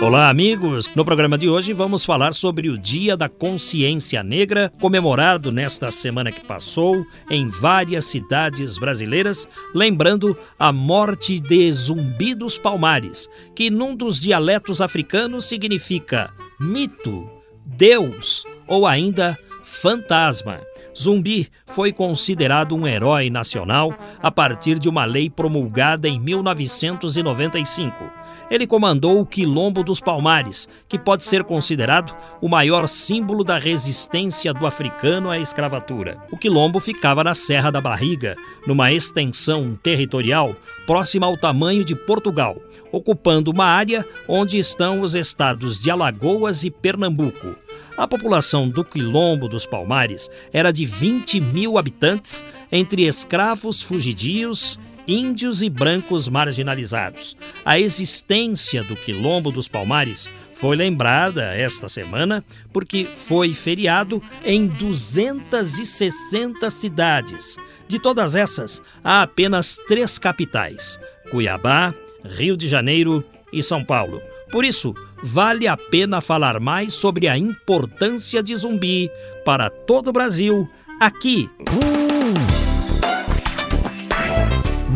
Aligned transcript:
Olá, 0.00 0.28
amigos! 0.28 0.88
No 0.94 1.04
programa 1.04 1.36
de 1.36 1.48
hoje 1.48 1.72
vamos 1.72 2.04
falar 2.04 2.32
sobre 2.32 2.70
o 2.70 2.78
Dia 2.78 3.16
da 3.16 3.28
Consciência 3.28 4.22
Negra, 4.22 4.72
comemorado 4.80 5.50
nesta 5.50 5.90
semana 5.90 6.30
que 6.30 6.46
passou 6.46 7.04
em 7.28 7.48
várias 7.48 8.04
cidades 8.04 8.78
brasileiras, 8.78 9.44
lembrando 9.74 10.38
a 10.56 10.72
morte 10.72 11.40
de 11.40 11.72
Zumbi 11.72 12.32
dos 12.32 12.56
Palmares, 12.56 13.28
que 13.56 13.70
num 13.70 13.96
dos 13.96 14.20
dialetos 14.20 14.80
africanos 14.80 15.46
significa 15.46 16.32
mito, 16.60 17.28
Deus 17.66 18.44
ou 18.68 18.86
ainda 18.86 19.36
fantasma. 19.64 20.60
Zumbi 20.96 21.48
foi 21.66 21.92
considerado 21.92 22.74
um 22.74 22.86
herói 22.86 23.30
nacional 23.30 23.92
a 24.20 24.30
partir 24.30 24.78
de 24.78 24.88
uma 24.88 25.04
lei 25.04 25.28
promulgada 25.28 26.08
em 26.08 26.20
1995. 26.20 28.17
Ele 28.50 28.66
comandou 28.66 29.20
o 29.20 29.26
Quilombo 29.26 29.84
dos 29.84 30.00
Palmares, 30.00 30.68
que 30.88 30.98
pode 30.98 31.24
ser 31.24 31.44
considerado 31.44 32.16
o 32.40 32.48
maior 32.48 32.88
símbolo 32.88 33.44
da 33.44 33.58
resistência 33.58 34.54
do 34.54 34.66
africano 34.66 35.30
à 35.30 35.38
escravatura. 35.38 36.16
O 36.32 36.36
Quilombo 36.38 36.80
ficava 36.80 37.22
na 37.22 37.34
Serra 37.34 37.70
da 37.70 37.80
Barriga, 37.80 38.36
numa 38.66 38.90
extensão 38.90 39.78
territorial 39.82 40.56
próxima 40.86 41.26
ao 41.26 41.36
tamanho 41.36 41.84
de 41.84 41.94
Portugal, 41.94 42.56
ocupando 42.90 43.50
uma 43.50 43.66
área 43.66 44.06
onde 44.26 44.58
estão 44.58 45.02
os 45.02 45.14
estados 45.14 45.78
de 45.80 45.90
Alagoas 45.90 46.64
e 46.64 46.70
Pernambuco. 46.70 47.54
A 47.96 48.06
população 48.06 48.68
do 48.68 48.84
Quilombo 48.84 49.48
dos 49.48 49.66
Palmares 49.66 50.30
era 50.52 50.72
de 50.72 50.86
20 50.86 51.40
mil 51.40 51.76
habitantes, 51.76 52.44
entre 52.70 53.06
escravos 53.06 53.82
fugidios, 53.82 54.78
índios 55.08 55.62
e 55.62 55.70
brancos 55.70 56.28
marginalizados. 56.28 57.36
A 57.64 57.80
existência 57.80 58.84
do 58.84 58.94
Quilombo 58.94 59.50
dos 59.50 59.66
Palmares 59.66 60.28
foi 60.54 60.76
lembrada 60.76 61.54
esta 61.54 61.88
semana 61.88 62.44
porque 62.72 63.08
foi 63.16 63.54
feriado 63.54 64.22
em 64.44 64.66
260 64.66 66.70
cidades. 66.70 67.56
De 67.88 67.98
todas 67.98 68.34
essas, 68.34 68.82
há 69.02 69.22
apenas 69.22 69.78
três 69.88 70.18
capitais: 70.18 71.00
Cuiabá, 71.30 71.94
Rio 72.24 72.56
de 72.56 72.68
Janeiro 72.68 73.24
e 73.52 73.62
São 73.62 73.82
Paulo. 73.82 74.20
Por 74.50 74.64
isso, 74.64 74.94
vale 75.22 75.66
a 75.66 75.76
pena 75.76 76.20
falar 76.20 76.60
mais 76.60 76.94
sobre 76.94 77.28
a 77.28 77.38
importância 77.38 78.42
de 78.42 78.54
zumbi 78.56 79.10
para 79.44 79.70
todo 79.70 80.08
o 80.08 80.12
Brasil 80.12 80.68
aqui. 81.00 81.50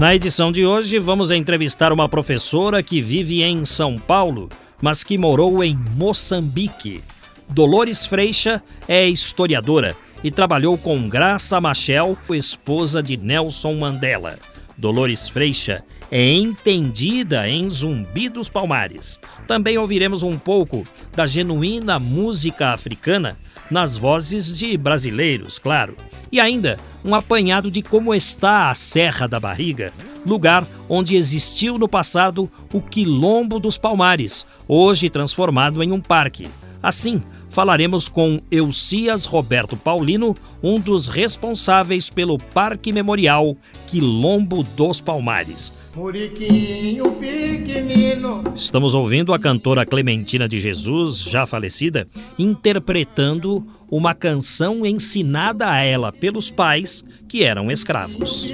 Na 0.02 0.16
edição 0.16 0.50
de 0.50 0.66
hoje, 0.66 0.98
vamos 0.98 1.30
entrevistar 1.30 1.92
uma 1.92 2.08
professora 2.08 2.82
que 2.82 3.00
vive 3.00 3.40
em 3.40 3.64
São 3.64 3.96
Paulo, 3.96 4.48
mas 4.80 5.04
que 5.04 5.16
morou 5.16 5.62
em 5.62 5.78
Moçambique. 5.94 7.04
Dolores 7.48 8.04
Freixa 8.04 8.60
é 8.88 9.08
historiadora 9.08 9.94
e 10.24 10.28
trabalhou 10.28 10.76
com 10.76 11.08
Graça 11.08 11.60
Machel, 11.60 12.18
esposa 12.30 13.00
de 13.00 13.16
Nelson 13.16 13.74
Mandela. 13.74 14.40
Dolores 14.76 15.28
Freixa 15.28 15.84
é 16.10 16.32
entendida 16.32 17.48
em 17.48 17.70
Zumbi 17.70 18.28
dos 18.28 18.50
Palmares. 18.50 19.20
Também 19.46 19.78
ouviremos 19.78 20.24
um 20.24 20.36
pouco 20.36 20.82
da 21.14 21.28
genuína 21.28 22.00
música 22.00 22.70
africana 22.70 23.38
nas 23.70 23.96
vozes 23.96 24.58
de 24.58 24.76
brasileiros, 24.76 25.58
claro. 25.58 25.96
E 26.30 26.40
ainda 26.40 26.78
um 27.04 27.14
apanhado 27.14 27.70
de 27.70 27.82
como 27.82 28.14
está 28.14 28.70
a 28.70 28.74
Serra 28.74 29.26
da 29.26 29.40
Barriga, 29.40 29.92
lugar 30.24 30.66
onde 30.88 31.16
existiu 31.16 31.78
no 31.78 31.88
passado 31.88 32.50
o 32.72 32.80
Quilombo 32.80 33.58
dos 33.58 33.76
Palmares, 33.76 34.46
hoje 34.68 35.10
transformado 35.10 35.82
em 35.82 35.92
um 35.92 36.00
parque. 36.00 36.48
Assim, 36.82 37.22
falaremos 37.50 38.08
com 38.08 38.40
Eucias 38.50 39.24
Roberto 39.24 39.76
Paulino, 39.76 40.36
um 40.62 40.80
dos 40.80 41.08
responsáveis 41.08 42.08
pelo 42.08 42.38
Parque 42.38 42.92
Memorial 42.92 43.56
Quilombo 43.88 44.62
dos 44.62 45.00
Palmares. 45.00 45.72
Muriquinho 45.94 47.12
pequenino. 47.12 48.42
Estamos 48.56 48.94
ouvindo 48.94 49.34
a 49.34 49.38
cantora 49.38 49.84
Clementina 49.84 50.48
de 50.48 50.58
Jesus, 50.58 51.18
já 51.18 51.44
falecida, 51.44 52.08
interpretando 52.38 53.66
uma 53.90 54.14
canção 54.14 54.86
ensinada 54.86 55.70
a 55.70 55.82
ela 55.82 56.10
pelos 56.10 56.50
pais 56.50 57.04
que 57.28 57.44
eram 57.44 57.70
escravos. 57.70 58.50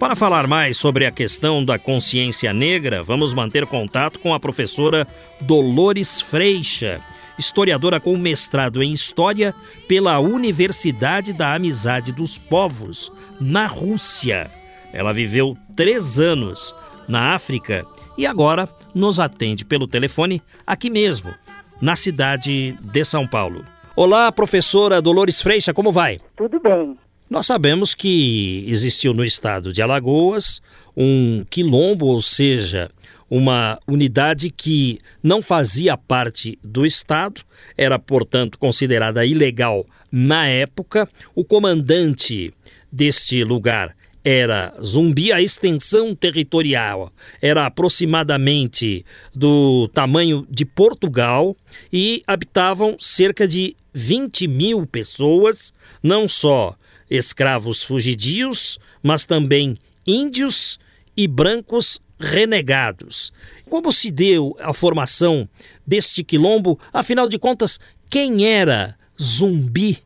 Para 0.00 0.16
falar 0.16 0.48
mais 0.48 0.76
sobre 0.76 1.06
a 1.06 1.12
questão 1.12 1.64
da 1.64 1.78
consciência 1.78 2.52
negra, 2.52 3.04
vamos 3.04 3.32
manter 3.34 3.66
contato 3.66 4.18
com 4.18 4.34
a 4.34 4.40
professora 4.40 5.06
Dolores 5.40 6.20
Freixa 6.20 7.00
historiadora 7.38 8.00
com 8.00 8.16
mestrado 8.16 8.82
em 8.82 8.92
História 8.92 9.54
pela 9.86 10.18
Universidade 10.18 11.32
da 11.32 11.54
Amizade 11.54 12.12
dos 12.12 12.38
Povos, 12.38 13.12
na 13.40 13.66
Rússia. 13.66 14.50
Ela 14.92 15.12
viveu 15.12 15.56
três 15.76 16.18
anos 16.18 16.74
na 17.06 17.34
África 17.34 17.86
e 18.16 18.26
agora 18.26 18.68
nos 18.94 19.20
atende 19.20 19.64
pelo 19.64 19.86
telefone 19.86 20.42
aqui 20.66 20.90
mesmo, 20.90 21.32
na 21.80 21.94
cidade 21.94 22.76
de 22.80 23.04
São 23.04 23.26
Paulo. 23.26 23.64
Olá, 23.94 24.30
professora 24.32 25.00
Dolores 25.00 25.40
Freixa, 25.40 25.72
como 25.72 25.92
vai? 25.92 26.20
Tudo 26.36 26.60
bem. 26.60 26.96
Nós 27.30 27.46
sabemos 27.46 27.94
que 27.94 28.64
existiu 28.66 29.12
no 29.12 29.24
estado 29.24 29.72
de 29.72 29.82
Alagoas 29.82 30.62
um 30.96 31.44
quilombo, 31.48 32.06
ou 32.06 32.22
seja, 32.22 32.88
uma 33.30 33.78
unidade 33.86 34.50
que 34.50 34.98
não 35.22 35.42
fazia 35.42 35.96
parte 35.96 36.58
do 36.62 36.86
Estado, 36.86 37.42
era, 37.76 37.98
portanto, 37.98 38.58
considerada 38.58 39.24
ilegal 39.24 39.86
na 40.10 40.46
época. 40.46 41.08
O 41.34 41.44
comandante 41.44 42.52
deste 42.90 43.44
lugar 43.44 43.94
era 44.24 44.74
Zumbi, 44.82 45.32
a 45.32 45.40
extensão 45.40 46.14
territorial 46.14 47.12
era 47.40 47.66
aproximadamente 47.66 49.04
do 49.34 49.88
tamanho 49.88 50.46
de 50.50 50.64
Portugal 50.64 51.56
e 51.92 52.22
habitavam 52.26 52.96
cerca 52.98 53.46
de 53.46 53.74
20 53.94 54.46
mil 54.48 54.86
pessoas, 54.86 55.72
não 56.02 56.28
só 56.28 56.74
escravos 57.08 57.82
fugidios, 57.82 58.78
mas 59.02 59.24
também 59.24 59.76
índios 60.06 60.78
e 61.16 61.26
brancos 61.26 61.98
renegados. 62.18 63.32
Como 63.68 63.92
se 63.92 64.10
deu 64.10 64.56
a 64.60 64.72
formação 64.72 65.48
deste 65.86 66.24
quilombo? 66.24 66.78
Afinal 66.92 67.28
de 67.28 67.38
contas, 67.38 67.78
quem 68.10 68.46
era 68.46 68.94
Zumbi? 69.20 69.98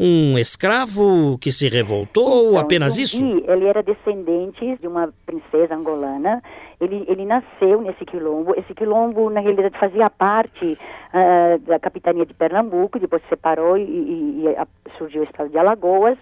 Um 0.00 0.38
escravo 0.38 1.36
que 1.38 1.50
se 1.50 1.68
revoltou, 1.68 2.50
então, 2.50 2.58
apenas 2.58 2.94
Zumbi, 2.94 3.02
isso? 3.02 3.50
Ele 3.50 3.64
era 3.64 3.82
descendente 3.82 4.78
de 4.80 4.86
uma 4.86 5.12
princesa 5.26 5.74
angolana. 5.74 6.40
Ele, 6.80 7.04
ele 7.08 7.24
nasceu 7.24 7.80
nesse 7.80 8.04
quilombo. 8.04 8.54
Esse 8.56 8.72
quilombo, 8.74 9.28
na 9.28 9.40
realidade, 9.40 9.76
fazia 9.76 10.08
parte 10.08 10.78
uh, 11.12 11.58
da 11.66 11.80
capitania 11.80 12.24
de 12.24 12.32
Pernambuco, 12.32 13.00
depois 13.00 13.20
se 13.22 13.28
separou 13.28 13.76
e, 13.76 13.82
e, 13.82 14.44
e 14.46 14.98
surgiu 14.98 15.22
o 15.22 15.24
estado 15.24 15.50
de 15.50 15.58
Alagoas. 15.58 16.16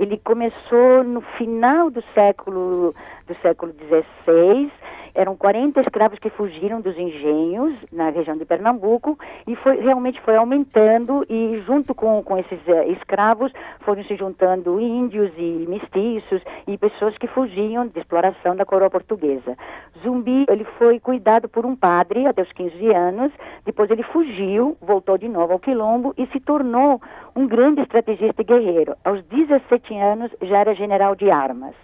Ele 0.00 0.16
começou 0.16 1.04
no 1.04 1.20
final 1.36 1.90
do 1.90 2.02
século 2.14 2.94
do 3.26 3.36
século 3.42 3.74
XVI 3.74 4.72
eram 5.18 5.36
40 5.36 5.80
escravos 5.80 6.16
que 6.20 6.30
fugiram 6.30 6.80
dos 6.80 6.96
engenhos 6.96 7.74
na 7.90 8.08
região 8.10 8.36
de 8.36 8.44
Pernambuco 8.44 9.18
e 9.48 9.56
foi, 9.56 9.80
realmente 9.80 10.20
foi 10.20 10.36
aumentando 10.36 11.26
e 11.28 11.60
junto 11.66 11.92
com, 11.92 12.22
com 12.22 12.38
esses 12.38 12.60
uh, 12.68 12.92
escravos 12.92 13.52
foram 13.80 14.04
se 14.04 14.14
juntando 14.14 14.80
índios 14.80 15.32
e 15.36 15.66
mestiços 15.68 16.40
e 16.68 16.78
pessoas 16.78 17.18
que 17.18 17.26
fugiam 17.26 17.88
de 17.88 17.98
exploração 17.98 18.54
da 18.54 18.64
coroa 18.64 18.88
portuguesa. 18.88 19.56
Zumbi, 20.04 20.44
ele 20.48 20.64
foi 20.78 21.00
cuidado 21.00 21.48
por 21.48 21.66
um 21.66 21.74
padre 21.74 22.24
até 22.28 22.42
os 22.42 22.52
15 22.52 22.94
anos, 22.94 23.32
depois 23.64 23.90
ele 23.90 24.04
fugiu, 24.04 24.76
voltou 24.80 25.18
de 25.18 25.26
novo 25.26 25.52
ao 25.52 25.58
quilombo 25.58 26.14
e 26.16 26.28
se 26.28 26.38
tornou 26.38 27.00
um 27.38 27.46
grande 27.46 27.80
estrategista 27.82 28.42
e 28.42 28.44
guerreiro. 28.44 28.96
Aos 29.04 29.22
17 29.26 29.94
anos 29.96 30.28
já 30.42 30.58
era 30.58 30.74
general 30.74 31.14
de 31.14 31.30
armas. 31.30 31.74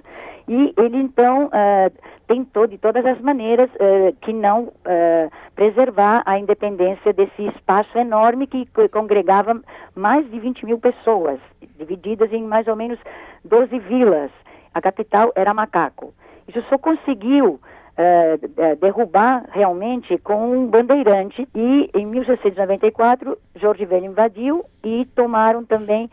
E 0.48 0.74
ele 0.76 0.96
então 0.96 1.46
uh, 1.46 1.92
tentou 2.26 2.66
de 2.66 2.76
todas 2.76 3.06
as 3.06 3.20
maneiras 3.20 3.70
uh, 3.74 4.12
que 4.20 4.32
não 4.32 4.64
uh, 4.64 5.30
preservar 5.54 6.24
a 6.26 6.40
independência 6.40 7.12
desse 7.12 7.46
espaço 7.46 7.96
enorme 7.96 8.48
que 8.48 8.68
congregava 8.90 9.58
mais 9.94 10.28
de 10.28 10.40
20 10.40 10.66
mil 10.66 10.78
pessoas, 10.80 11.38
divididas 11.78 12.32
em 12.32 12.42
mais 12.42 12.66
ou 12.66 12.74
menos 12.74 12.98
12 13.44 13.78
vilas. 13.78 14.32
A 14.74 14.82
capital 14.82 15.32
era 15.36 15.54
Macaco. 15.54 16.12
Isso 16.48 16.60
só 16.68 16.76
conseguiu 16.76 17.60
uh, 17.98 18.76
derrubar 18.80 19.44
realmente 19.50 20.18
com 20.18 20.52
um 20.52 20.66
bandeirante 20.66 21.48
e 21.54 21.90
em 21.94 22.06
1694 22.06 23.38
Jorge 23.56 23.84
Velho 23.84 24.06
invadiu 24.06 24.64
e 24.82 25.06
tomaram 25.14 25.64
também 25.64 26.10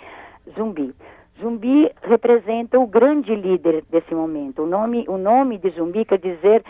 Zumbi. 0.55 0.93
Zumbi 1.39 1.91
representa 2.03 2.79
o 2.79 2.85
grande 2.85 3.33
líder 3.35 3.83
desse 3.89 4.13
momento. 4.13 4.63
O 4.63 4.67
nome, 4.67 5.05
o 5.07 5.17
nome 5.17 5.57
de 5.57 5.71
Zumbi 5.71 6.05
quer 6.05 6.19
dizer 6.19 6.63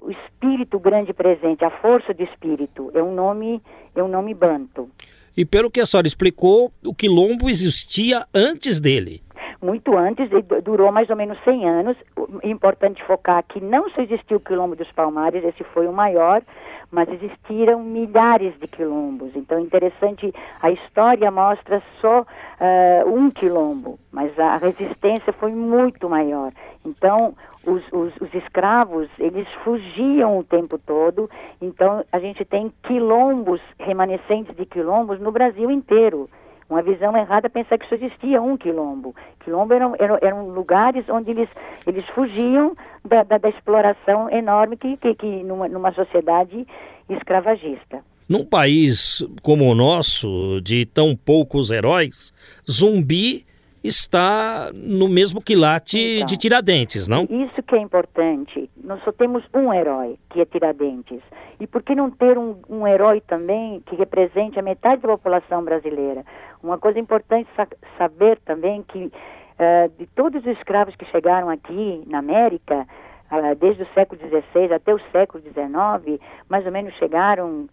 o 0.00 0.10
espírito 0.10 0.78
grande 0.78 1.12
presente, 1.12 1.64
a 1.64 1.70
força 1.70 2.12
de 2.12 2.24
espírito. 2.24 2.90
É 2.94 3.02
um 3.02 3.14
nome, 3.14 3.62
é 3.96 4.02
um 4.02 4.08
nome 4.08 4.34
banto. 4.34 4.88
E 5.36 5.44
pelo 5.44 5.70
que 5.70 5.80
a 5.80 5.86
senhora 5.86 6.06
explicou, 6.06 6.70
o 6.84 6.94
quilombo 6.94 7.48
existia 7.48 8.26
antes 8.34 8.80
dele 8.80 9.22
muito 9.60 9.96
antes, 9.96 10.28
durou 10.62 10.92
mais 10.92 11.10
ou 11.10 11.16
menos 11.16 11.38
100 11.44 11.68
anos. 11.68 11.96
É 12.42 12.48
importante 12.48 13.02
focar 13.04 13.42
que 13.42 13.60
não 13.60 13.90
só 13.90 14.02
existiu 14.02 14.36
o 14.36 14.40
Quilombo 14.40 14.76
dos 14.76 14.90
Palmares, 14.92 15.44
esse 15.44 15.64
foi 15.64 15.86
o 15.86 15.92
maior, 15.92 16.42
mas 16.90 17.08
existiram 17.08 17.82
milhares 17.82 18.54
de 18.58 18.66
quilombos. 18.66 19.34
Então, 19.34 19.58
interessante, 19.58 20.32
a 20.62 20.70
história 20.70 21.30
mostra 21.30 21.82
só 22.00 22.22
uh, 22.22 23.12
um 23.12 23.30
quilombo, 23.30 23.98
mas 24.10 24.38
a 24.38 24.56
resistência 24.56 25.32
foi 25.32 25.52
muito 25.52 26.08
maior. 26.08 26.52
Então, 26.84 27.34
os, 27.66 27.82
os, 27.92 28.16
os, 28.20 28.32
escravos, 28.34 29.08
eles 29.18 29.46
fugiam 29.64 30.38
o 30.38 30.44
tempo 30.44 30.78
todo. 30.78 31.28
Então, 31.60 32.04
a 32.10 32.18
gente 32.18 32.44
tem 32.44 32.72
quilombos, 32.82 33.60
remanescentes 33.78 34.56
de 34.56 34.64
quilombos 34.64 35.20
no 35.20 35.30
Brasil 35.30 35.70
inteiro 35.70 36.30
uma 36.68 36.82
visão 36.82 37.16
errada 37.16 37.48
pensar 37.48 37.78
que 37.78 37.88
só 37.88 37.94
existia 37.94 38.42
um 38.42 38.56
quilombo. 38.56 39.14
Quilombo 39.40 39.72
eram, 39.72 39.94
eram, 39.98 40.18
eram 40.20 40.48
lugares 40.48 41.08
onde 41.08 41.30
eles, 41.30 41.48
eles 41.86 42.06
fugiam 42.08 42.76
da, 43.04 43.22
da, 43.22 43.38
da 43.38 43.48
exploração 43.48 44.28
enorme 44.30 44.76
que, 44.76 44.96
que, 44.98 45.14
que 45.14 45.42
numa, 45.44 45.68
numa 45.68 45.92
sociedade 45.92 46.66
escravagista. 47.08 48.04
Num 48.28 48.44
país 48.44 49.26
como 49.42 49.64
o 49.64 49.74
nosso, 49.74 50.60
de 50.62 50.84
tão 50.84 51.16
poucos 51.16 51.70
heróis, 51.70 52.32
zumbi 52.70 53.46
está 53.82 54.70
no 54.74 55.08
mesmo 55.08 55.40
quilate 55.40 55.98
então, 55.98 56.26
de 56.26 56.36
Tiradentes, 56.36 57.08
não? 57.08 57.24
Isso 57.24 57.62
que 57.62 57.74
é 57.74 57.78
importante. 57.78 58.70
Nós 58.82 59.02
só 59.04 59.12
temos 59.12 59.44
um 59.54 59.72
herói, 59.72 60.18
que 60.30 60.40
é 60.40 60.44
Tiradentes. 60.44 61.20
E 61.60 61.66
por 61.66 61.82
que 61.82 61.94
não 61.94 62.10
ter 62.10 62.38
um, 62.38 62.56
um 62.68 62.86
herói 62.86 63.20
também 63.20 63.80
que 63.86 63.96
represente 63.96 64.58
a 64.58 64.62
metade 64.62 65.02
da 65.02 65.08
população 65.08 65.64
brasileira? 65.64 66.24
Uma 66.62 66.78
coisa 66.78 66.98
importante 66.98 67.48
sa 67.56 67.66
saber 67.96 68.38
também 68.44 68.82
que 68.82 69.04
uh, 69.06 69.90
de 69.98 70.06
todos 70.14 70.40
os 70.44 70.58
escravos 70.58 70.94
que 70.96 71.04
chegaram 71.06 71.48
aqui 71.48 72.02
na 72.06 72.18
América, 72.18 72.86
uh, 73.30 73.54
desde 73.56 73.82
o 73.82 73.88
século 73.94 74.20
XVI 74.20 74.72
até 74.72 74.94
o 74.94 75.00
século 75.10 75.42
XIX, 75.42 76.20
mais 76.48 76.64
ou 76.64 76.72
menos 76.72 76.94
chegaram 76.94 77.68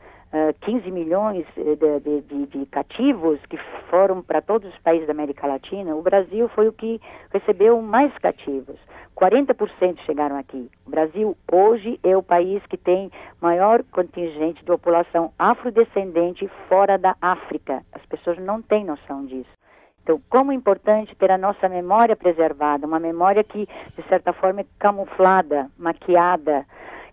15 0.62 0.92
milhões 0.92 1.46
eh, 1.58 2.00
de, 2.00 2.22
de, 2.22 2.46
de, 2.48 2.66
cativos 2.66 3.40
que 3.50 3.58
foram 3.90 4.22
para 4.22 4.42
todos 4.42 4.68
os 4.74 4.80
países 4.80 5.08
da 5.08 5.14
América 5.14 5.48
Latina, 5.48 5.96
o 5.96 6.02
Brasil 6.02 6.50
foi 6.50 6.68
o 6.68 6.74
que 6.74 7.00
recebeu 7.32 7.82
mais 7.82 8.16
cativos. 8.18 8.78
40% 9.16 9.98
chegaram 10.06 10.38
aqui. 10.38 10.70
O 10.86 10.90
Brasil 10.90 11.38
hoje 11.50 12.00
é 12.04 12.18
o 12.18 12.24
país 12.24 12.62
que 12.66 12.76
tem 12.76 13.10
maior 13.42 13.82
contingente 13.84 14.60
de 14.60 14.66
população 14.66 15.32
afrodescendente 15.40 16.50
fora 16.68 16.98
da 16.98 17.16
África. 17.22 17.82
As 17.94 18.06
pessoas 18.06 18.38
não 18.38 18.62
têm 18.62 18.84
noção 18.84 19.26
disso. 19.26 19.56
Então, 20.04 20.22
como 20.30 20.52
é 20.52 20.56
importante 20.56 21.16
ter 21.16 21.32
a 21.32 21.38
nossa 21.38 21.68
memória 21.68 22.16
preservada, 22.16 22.86
uma 22.86 23.00
memória 23.00 23.44
que, 23.44 23.66
de 23.66 24.08
certa 24.08 24.34
forma, 24.34 24.62
é 24.62 24.66
camuflada, 24.78 25.68
maquiada, 25.80 26.66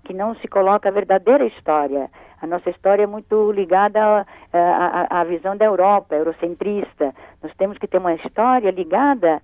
que 0.05 0.13
não 0.13 0.35
se 0.37 0.49
coloca 0.49 0.89
a 0.89 0.93
verdadeira 0.93 1.45
história. 1.47 2.11
A 2.41 2.47
nossa 2.47 2.71
história 2.71 3.05
é 3.05 3.07
muito 3.07 3.53
ligada 3.53 4.27
à, 4.53 5.21
à 5.21 5.25
visão 5.25 5.57
da 5.57 5.65
Europa, 5.65 6.15
eurocentrista. 6.15 7.15
Nós 7.43 7.55
temos 7.57 7.79
que 7.79 7.87
ter 7.87 7.99
uma 7.99 8.15
história 8.15 8.71
ligada 8.71 9.41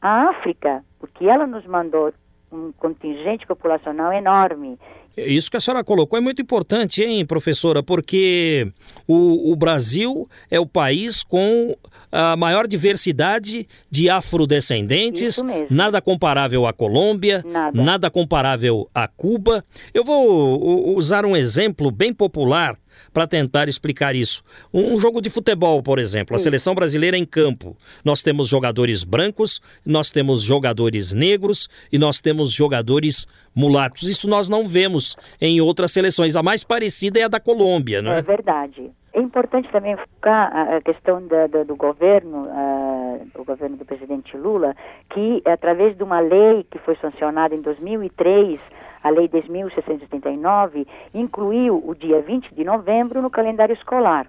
à 0.00 0.30
África, 0.30 0.82
porque 0.98 1.28
ela 1.28 1.46
nos 1.46 1.64
mandou 1.66 2.12
um 2.52 2.72
contingente 2.72 3.46
populacional 3.46 4.12
enorme. 4.12 4.78
Isso 5.26 5.50
que 5.50 5.56
a 5.56 5.60
senhora 5.60 5.84
colocou 5.84 6.18
é 6.18 6.20
muito 6.20 6.40
importante, 6.42 7.02
hein, 7.02 7.24
professora? 7.24 7.82
Porque 7.82 8.70
o, 9.06 9.52
o 9.52 9.56
Brasil 9.56 10.28
é 10.50 10.58
o 10.58 10.66
país 10.66 11.22
com 11.22 11.74
a 12.12 12.36
maior 12.36 12.66
diversidade 12.66 13.68
de 13.90 14.10
afrodescendentes, 14.10 15.40
nada 15.68 16.00
comparável 16.00 16.66
à 16.66 16.72
Colômbia, 16.72 17.44
nada. 17.46 17.82
nada 17.82 18.10
comparável 18.10 18.88
a 18.94 19.06
Cuba. 19.06 19.62
Eu 19.94 20.04
vou 20.04 20.96
usar 20.96 21.24
um 21.24 21.36
exemplo 21.36 21.90
bem 21.90 22.12
popular 22.12 22.76
para 23.12 23.26
tentar 23.26 23.68
explicar 23.68 24.14
isso. 24.14 24.42
Um, 24.72 24.98
jogo 24.98 25.20
de 25.20 25.30
futebol, 25.30 25.82
por 25.82 25.98
exemplo, 25.98 26.36
a 26.36 26.38
seleção 26.38 26.74
brasileira 26.74 27.16
em 27.16 27.24
campo. 27.24 27.76
Nós 28.04 28.22
temos 28.22 28.48
jogadores 28.48 29.04
brancos, 29.04 29.60
nós 29.84 30.10
temos 30.10 30.42
jogadores 30.42 31.12
negros 31.12 31.68
e 31.92 31.98
nós 31.98 32.20
temos 32.20 32.52
jogadores 32.52 33.26
mulatos. 33.54 34.08
Isso 34.08 34.28
nós 34.28 34.48
não 34.48 34.68
vemos 34.68 35.16
em 35.40 35.60
outras 35.60 35.92
seleções. 35.92 36.36
A 36.36 36.42
mais 36.42 36.64
parecida 36.64 37.18
é 37.18 37.24
a 37.24 37.28
da 37.28 37.40
Colômbia, 37.40 38.02
não 38.02 38.12
é? 38.12 38.18
É 38.18 38.22
verdade. 38.22 38.90
É 39.12 39.20
importante 39.20 39.68
também 39.72 39.96
focar 39.96 40.52
a 40.54 40.80
questão 40.80 41.26
da, 41.26 41.48
da, 41.48 41.64
do 41.64 41.74
governo, 41.74 42.46
uh, 42.46 43.26
o 43.34 43.44
governo 43.44 43.76
do 43.76 43.84
presidente 43.84 44.36
Lula, 44.36 44.74
que 45.12 45.42
através 45.44 45.96
de 45.96 46.04
uma 46.04 46.20
lei 46.20 46.64
que 46.70 46.78
foi 46.78 46.94
sancionada 46.96 47.52
em 47.52 47.60
2003, 47.60 48.60
a 49.02 49.10
Lei 49.10 49.28
10.639, 49.28 50.86
incluiu 51.14 51.82
o 51.84 51.94
dia 51.94 52.20
20 52.20 52.54
de 52.54 52.64
novembro 52.64 53.22
no 53.22 53.30
calendário 53.30 53.72
escolar. 53.72 54.26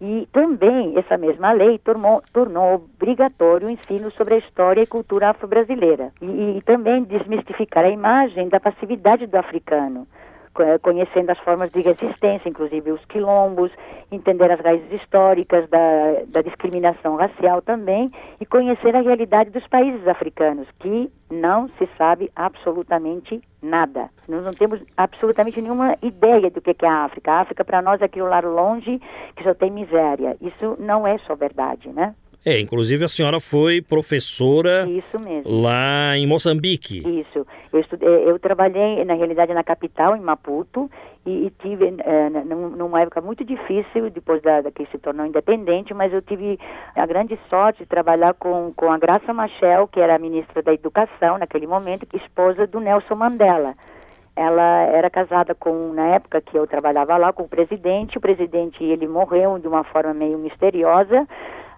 E 0.00 0.28
também 0.32 0.96
essa 0.96 1.18
mesma 1.18 1.50
lei 1.52 1.76
tornou, 1.78 2.22
tornou 2.32 2.74
obrigatório 2.74 3.66
o 3.66 3.70
ensino 3.70 4.10
sobre 4.12 4.34
a 4.34 4.38
história 4.38 4.82
e 4.82 4.86
cultura 4.86 5.30
afro-brasileira. 5.30 6.12
E, 6.22 6.58
e 6.58 6.62
também 6.62 7.02
desmistificar 7.02 7.84
a 7.84 7.90
imagem 7.90 8.48
da 8.48 8.60
passividade 8.60 9.26
do 9.26 9.36
africano 9.36 10.06
conhecendo 10.82 11.30
as 11.30 11.38
formas 11.40 11.70
de 11.70 11.80
resistência, 11.80 12.48
inclusive 12.48 12.92
os 12.92 13.04
quilombos, 13.06 13.70
entender 14.10 14.50
as 14.50 14.60
raízes 14.60 14.92
históricas 14.92 15.68
da, 15.68 15.78
da 16.26 16.42
discriminação 16.42 17.16
racial 17.16 17.62
também 17.62 18.08
e 18.40 18.46
conhecer 18.46 18.94
a 18.96 19.00
realidade 19.00 19.50
dos 19.50 19.66
países 19.66 20.06
africanos, 20.06 20.66
que 20.78 21.10
não 21.30 21.68
se 21.78 21.88
sabe 21.96 22.30
absolutamente 22.34 23.40
nada. 23.62 24.08
Nós 24.28 24.44
não 24.44 24.52
temos 24.52 24.80
absolutamente 24.96 25.60
nenhuma 25.60 25.96
ideia 26.02 26.50
do 26.50 26.60
que 26.60 26.74
é 26.84 26.88
a 26.88 27.04
África. 27.04 27.32
A 27.32 27.40
África 27.40 27.64
para 27.64 27.82
nós 27.82 28.00
é 28.00 28.04
aquilo 28.04 28.28
lá 28.28 28.40
longe 28.40 29.00
que 29.36 29.44
só 29.44 29.54
tem 29.54 29.70
miséria. 29.70 30.36
Isso 30.40 30.76
não 30.78 31.06
é 31.06 31.18
só 31.18 31.34
verdade, 31.34 31.88
né? 31.90 32.14
É, 32.46 32.60
inclusive 32.60 33.04
a 33.04 33.08
senhora 33.08 33.40
foi 33.40 33.82
professora 33.82 34.86
lá 35.44 36.16
em 36.16 36.26
Moçambique. 36.26 36.98
Isso. 36.98 37.46
Eu, 37.72 37.80
estudei, 37.80 38.08
eu 38.08 38.38
trabalhei, 38.38 39.04
na 39.04 39.14
realidade, 39.14 39.52
na 39.52 39.64
capital, 39.64 40.16
em 40.16 40.20
Maputo, 40.20 40.90
e, 41.26 41.46
e 41.46 41.50
tive, 41.60 41.94
é, 41.98 42.30
numa 42.30 43.02
época 43.02 43.20
muito 43.20 43.44
difícil, 43.44 44.08
depois 44.10 44.40
da, 44.40 44.62
da, 44.62 44.70
que 44.70 44.86
se 44.86 44.98
tornou 44.98 45.26
independente, 45.26 45.92
mas 45.92 46.12
eu 46.12 46.22
tive 46.22 46.58
a 46.94 47.04
grande 47.06 47.38
sorte 47.50 47.80
de 47.80 47.86
trabalhar 47.86 48.34
com, 48.34 48.72
com 48.74 48.90
a 48.90 48.98
Graça 48.98 49.32
Machel, 49.32 49.88
que 49.88 50.00
era 50.00 50.14
a 50.14 50.18
ministra 50.18 50.62
da 50.62 50.72
Educação 50.72 51.38
naquele 51.38 51.66
momento, 51.66 52.06
esposa 52.16 52.66
do 52.66 52.80
Nelson 52.80 53.14
Mandela 53.14 53.74
ela 54.38 54.82
era 54.84 55.10
casada 55.10 55.52
com, 55.52 55.92
na 55.92 56.14
época 56.14 56.40
que 56.40 56.56
eu 56.56 56.64
trabalhava 56.64 57.16
lá, 57.16 57.32
com 57.32 57.42
o 57.42 57.48
presidente. 57.48 58.18
O 58.18 58.20
presidente, 58.20 58.84
ele 58.84 59.08
morreu 59.08 59.58
de 59.58 59.66
uma 59.66 59.82
forma 59.82 60.14
meio 60.14 60.38
misteriosa 60.38 61.26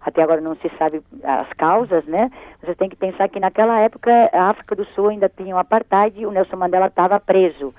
até 0.01 0.23
agora 0.23 0.41
não 0.41 0.55
se 0.57 0.71
sabe 0.79 1.03
as 1.23 1.53
causas, 1.55 2.05
né? 2.07 2.31
Você 2.63 2.75
tem 2.75 2.89
que 2.89 2.97
pensar 2.97 3.29
que 3.29 3.39
naquela 3.39 3.79
época 3.81 4.11
a 4.33 4.51
África 4.51 4.75
do 4.75 4.85
Sul 4.87 5.09
ainda 5.09 5.29
tinha 5.29 5.55
um 5.55 5.59
apartheid 5.59 6.19
e 6.19 6.27
o 6.27 6.31
Nelson 6.31 6.57
Mandela 6.57 6.87
estava 6.87 7.21
preso. 7.21 7.75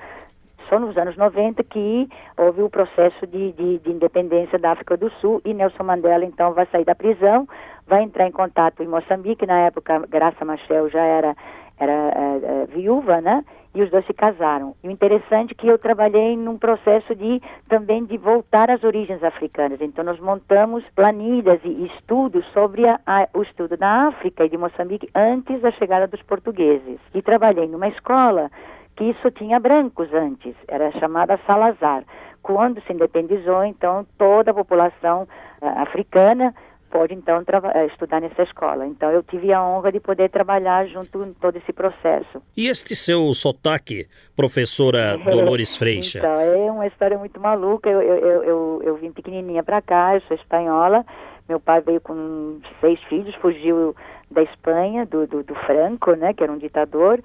Só 0.69 0.79
nos 0.79 0.97
anos 0.97 1.17
90 1.17 1.63
que 1.63 2.07
houve 2.37 2.61
o 2.61 2.69
processo 2.69 3.27
de, 3.27 3.51
de, 3.53 3.79
de, 3.79 3.91
independência 3.91 4.57
da 4.57 4.71
África 4.71 4.95
do 4.95 5.09
Sul 5.19 5.41
e 5.43 5.53
Nelson 5.53 5.83
Mandela 5.83 6.23
então 6.23 6.53
vai 6.53 6.65
sair 6.67 6.85
da 6.85 6.95
prisão, 6.95 7.47
vai 7.87 8.03
entrar 8.03 8.27
em 8.27 8.31
contato 8.31 8.81
em 8.81 8.87
Moçambique, 8.87 9.45
na 9.45 9.59
época 9.59 9.99
Graça 10.07 10.45
Machel 10.45 10.89
já 10.89 11.03
era 11.03 11.35
era 11.79 11.91
é, 11.91 12.65
viúva, 12.67 13.19
né? 13.19 13.43
E 13.73 13.81
os 13.81 13.89
dois 13.89 14.05
se 14.05 14.13
casaram. 14.13 14.75
E 14.83 14.87
o 14.87 14.91
interessante 14.91 15.51
é 15.51 15.55
que 15.55 15.67
eu 15.67 15.77
trabalhei 15.77 16.35
num 16.35 16.57
processo 16.57 17.15
de 17.15 17.41
também 17.69 18.03
de 18.03 18.17
voltar 18.17 18.69
às 18.69 18.83
origens 18.83 19.23
africanas. 19.23 19.79
Então 19.81 20.03
nós 20.03 20.19
montamos 20.19 20.83
planilhas 20.93 21.59
e 21.63 21.85
estudos 21.85 22.45
sobre 22.53 22.87
a, 22.87 22.99
a, 23.05 23.27
o 23.33 23.41
estudo 23.41 23.77
da 23.77 24.07
África 24.07 24.45
e 24.45 24.49
de 24.49 24.57
Moçambique 24.57 25.09
antes 25.15 25.61
da 25.61 25.71
chegada 25.71 26.07
dos 26.07 26.21
portugueses. 26.23 26.99
E 27.13 27.21
trabalhei 27.21 27.67
numa 27.67 27.87
escola 27.87 28.51
que 28.95 29.05
isso 29.05 29.31
tinha 29.31 29.59
brancos 29.59 30.13
antes, 30.13 30.55
era 30.67 30.91
chamada 30.99 31.39
Salazar. 31.47 32.03
Quando 32.43 32.81
se 32.81 32.93
independizou, 32.93 33.63
então 33.63 34.05
toda 34.17 34.51
a 34.51 34.53
população 34.53 35.23
uh, 35.61 35.81
africana 35.81 36.53
pode 36.91 37.13
então 37.13 37.41
eh, 37.73 37.85
estudar 37.87 38.21
nessa 38.21 38.43
escola. 38.43 38.85
Então 38.85 39.09
eu 39.09 39.23
tive 39.23 39.51
a 39.51 39.63
honra 39.63 39.91
de 39.91 39.99
poder 39.99 40.29
trabalhar 40.29 40.85
junto 40.87 41.23
em 41.23 41.33
todo 41.33 41.55
esse 41.57 41.71
processo. 41.71 42.41
E 42.55 42.67
este 42.67 42.95
seu 42.95 43.33
sotaque, 43.33 44.07
professora 44.35 45.17
Dolores 45.23 45.75
Freixa? 45.75 46.19
então, 46.19 46.39
é 46.39 46.71
uma 46.71 46.85
história 46.85 47.17
muito 47.17 47.39
maluca. 47.39 47.89
Eu, 47.89 48.01
eu, 48.01 48.43
eu, 48.43 48.81
eu 48.83 48.95
vim 48.97 49.11
pequenininha 49.11 49.63
para 49.63 49.81
cá, 49.81 50.15
eu 50.15 50.21
sou 50.21 50.35
espanhola. 50.35 51.05
Meu 51.47 51.59
pai 51.59 51.81
veio 51.81 52.01
com 52.01 52.59
seis 52.79 52.99
filhos, 53.05 53.33
fugiu 53.35 53.95
da 54.29 54.43
Espanha, 54.43 55.05
do, 55.05 55.25
do, 55.27 55.43
do 55.43 55.55
Franco, 55.55 56.13
né, 56.13 56.33
que 56.33 56.43
era 56.43 56.51
um 56.51 56.57
ditador. 56.57 57.19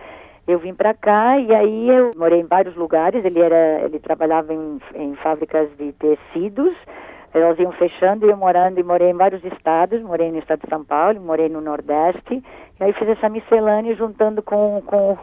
Eu 0.47 0.61
vim 0.61 0.75
para 0.75 0.95
cá 0.95 1.39
e 1.39 1.53
aí 1.53 1.89
eu 1.89 2.13
morei 2.17 2.41
em 2.41 2.47
vários 2.47 2.77
lugares. 2.77 3.25
Ele 3.25 3.41
era, 3.41 3.83
ele 3.85 3.99
trabalhava 3.99 4.55
em, 4.55 4.81
em 4.95 5.15
fábricas 5.17 5.69
de 5.77 5.93
tecidos 5.93 6.75
elas 7.41 7.59
iam 7.59 7.73
fechando 7.73 8.27
e 8.27 8.31
eu 8.31 8.37
morando, 8.37 8.79
e 8.79 8.83
morei 8.83 9.11
em 9.11 9.17
vários 9.17 9.45
estados, 9.45 10.01
morei 10.03 10.31
no 10.31 10.39
estado 10.39 10.61
de 10.63 10.69
São 10.69 10.85
Paulo, 10.85 11.21
morei 11.21 11.49
no 11.49 11.61
Nordeste, 11.61 12.43
e 12.81 12.85
aí 12.85 12.93
fiz 12.93 13.09
essa 13.09 13.29
miscelânea 13.29 13.95
juntando 13.95 14.43
com, 14.43 14.83
com, 14.87 15.19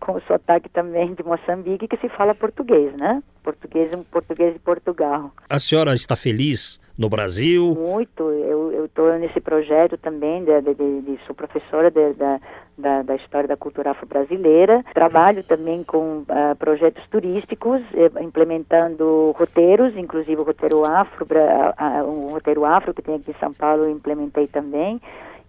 com 0.00 0.12
o 0.12 0.20
sotaque 0.22 0.68
também 0.68 1.14
de 1.14 1.22
Moçambique, 1.22 1.88
que 1.88 1.96
se 1.96 2.08
fala 2.08 2.34
português, 2.34 2.94
né? 2.96 3.22
Português, 3.42 3.92
um 3.92 4.04
português 4.04 4.52
de 4.54 4.60
Portugal. 4.60 5.32
A 5.50 5.58
senhora 5.58 5.94
está 5.94 6.14
feliz 6.14 6.80
no 6.96 7.08
Brasil? 7.08 7.74
Muito, 7.74 8.22
eu 8.22 8.86
estou 8.86 9.18
nesse 9.18 9.40
projeto 9.40 9.96
também, 9.96 10.44
de, 10.44 10.60
de, 10.60 10.74
de, 10.74 11.00
de 11.02 11.18
sou 11.26 11.34
professora 11.34 11.90
da, 11.90 12.40
da, 12.76 13.02
da, 13.02 13.16
história 13.16 13.48
da 13.48 13.56
cultura 13.56 13.90
afro-brasileira. 13.90 14.84
Trabalho 14.94 15.42
também 15.42 15.82
com 15.82 16.20
uh, 16.20 16.56
projetos 16.58 17.02
turísticos, 17.10 17.80
eh, 17.94 18.22
implementando 18.22 19.34
roteiros, 19.36 19.96
inclusive 19.96 20.40
o 20.40 20.44
roteiro 20.44 20.84
afro, 20.84 21.26
uh, 21.26 22.04
um 22.08 22.30
roteiro 22.32 22.64
afro 22.64 22.94
que 22.94 23.02
tem 23.02 23.16
aqui 23.16 23.30
em 23.30 23.40
São 23.40 23.52
Paulo, 23.52 23.84
eu 23.84 23.90
implementei 23.90 24.46
também. 24.46 25.00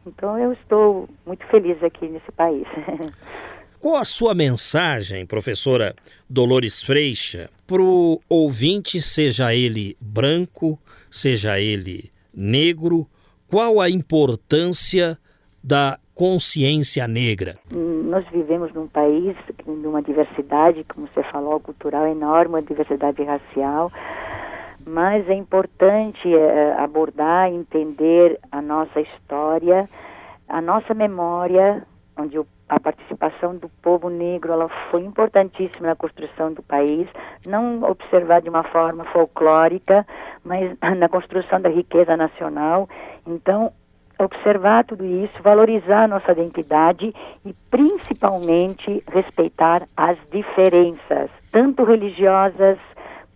Então 0.06 0.38
eu 0.38 0.54
estou 0.54 1.08
muito 1.26 1.46
feliz 1.48 1.82
aqui 1.84 2.08
nesse 2.08 2.32
país. 2.32 2.68
Qual 3.80 3.98
a 3.98 4.06
sua 4.06 4.34
mensagem, 4.34 5.26
professora 5.26 5.94
Dolores 6.30 6.82
Freixa, 6.82 7.50
para 7.68 7.82
o 7.82 8.22
ouvinte, 8.30 9.02
seja 9.02 9.54
ele 9.54 9.98
branco, 10.00 10.80
seja 11.12 11.60
ele 11.60 12.10
negro? 12.34 13.06
Qual 13.46 13.82
a 13.82 13.90
importância 13.90 15.18
da 15.62 16.00
consciência 16.16 17.08
negra? 17.08 17.56
Nós 17.72 18.26
vivemos 18.30 18.72
num 18.74 18.88
país, 18.88 19.36
numa 19.66 20.02
diversidade, 20.02 20.84
como 20.84 21.08
você 21.08 21.24
falou, 21.24 21.60
cultural 21.60 22.08
enorme, 22.08 22.56
uma 22.56 22.62
diversidade 22.62 23.24
racial, 23.24 23.92
mas 24.86 25.28
é 25.30 25.34
importante 25.34 26.34
é, 26.34 26.74
abordar, 26.78 27.50
entender 27.50 28.40
a 28.52 28.62
nossa 28.62 29.02
história, 29.02 29.90
a 30.48 30.62
nossa 30.62 30.94
memória, 30.94 31.86
onde 32.18 32.38
a 32.70 32.80
participação 32.80 33.56
do 33.56 33.70
povo 33.82 34.10
negro 34.10 34.52
ela 34.52 34.70
foi 34.90 35.02
importantíssima 35.02 35.88
na 35.88 35.96
construção 35.96 36.54
do 36.54 36.64
país, 36.64 37.08
não 37.46 37.84
observar 37.84 38.42
de 38.42 38.50
uma 38.50 38.64
forma 38.64 39.06
folclórica, 39.06 40.06
mas 40.44 40.76
na 40.98 41.10
construção 41.10 41.62
da 41.62 41.70
riqueza 41.70 42.16
nacional. 42.18 42.90
Então, 43.26 43.72
observar 44.20 44.86
tudo 44.86 45.06
isso, 45.06 45.34
valorizar 45.42 46.04
a 46.04 46.08
nossa 46.08 46.32
identidade 46.32 47.14
e 47.46 47.54
principalmente 47.70 49.04
respeitar 49.12 49.88
as 49.98 50.18
diferenças, 50.32 51.30
tanto 51.52 51.84
religiosas 51.84 52.78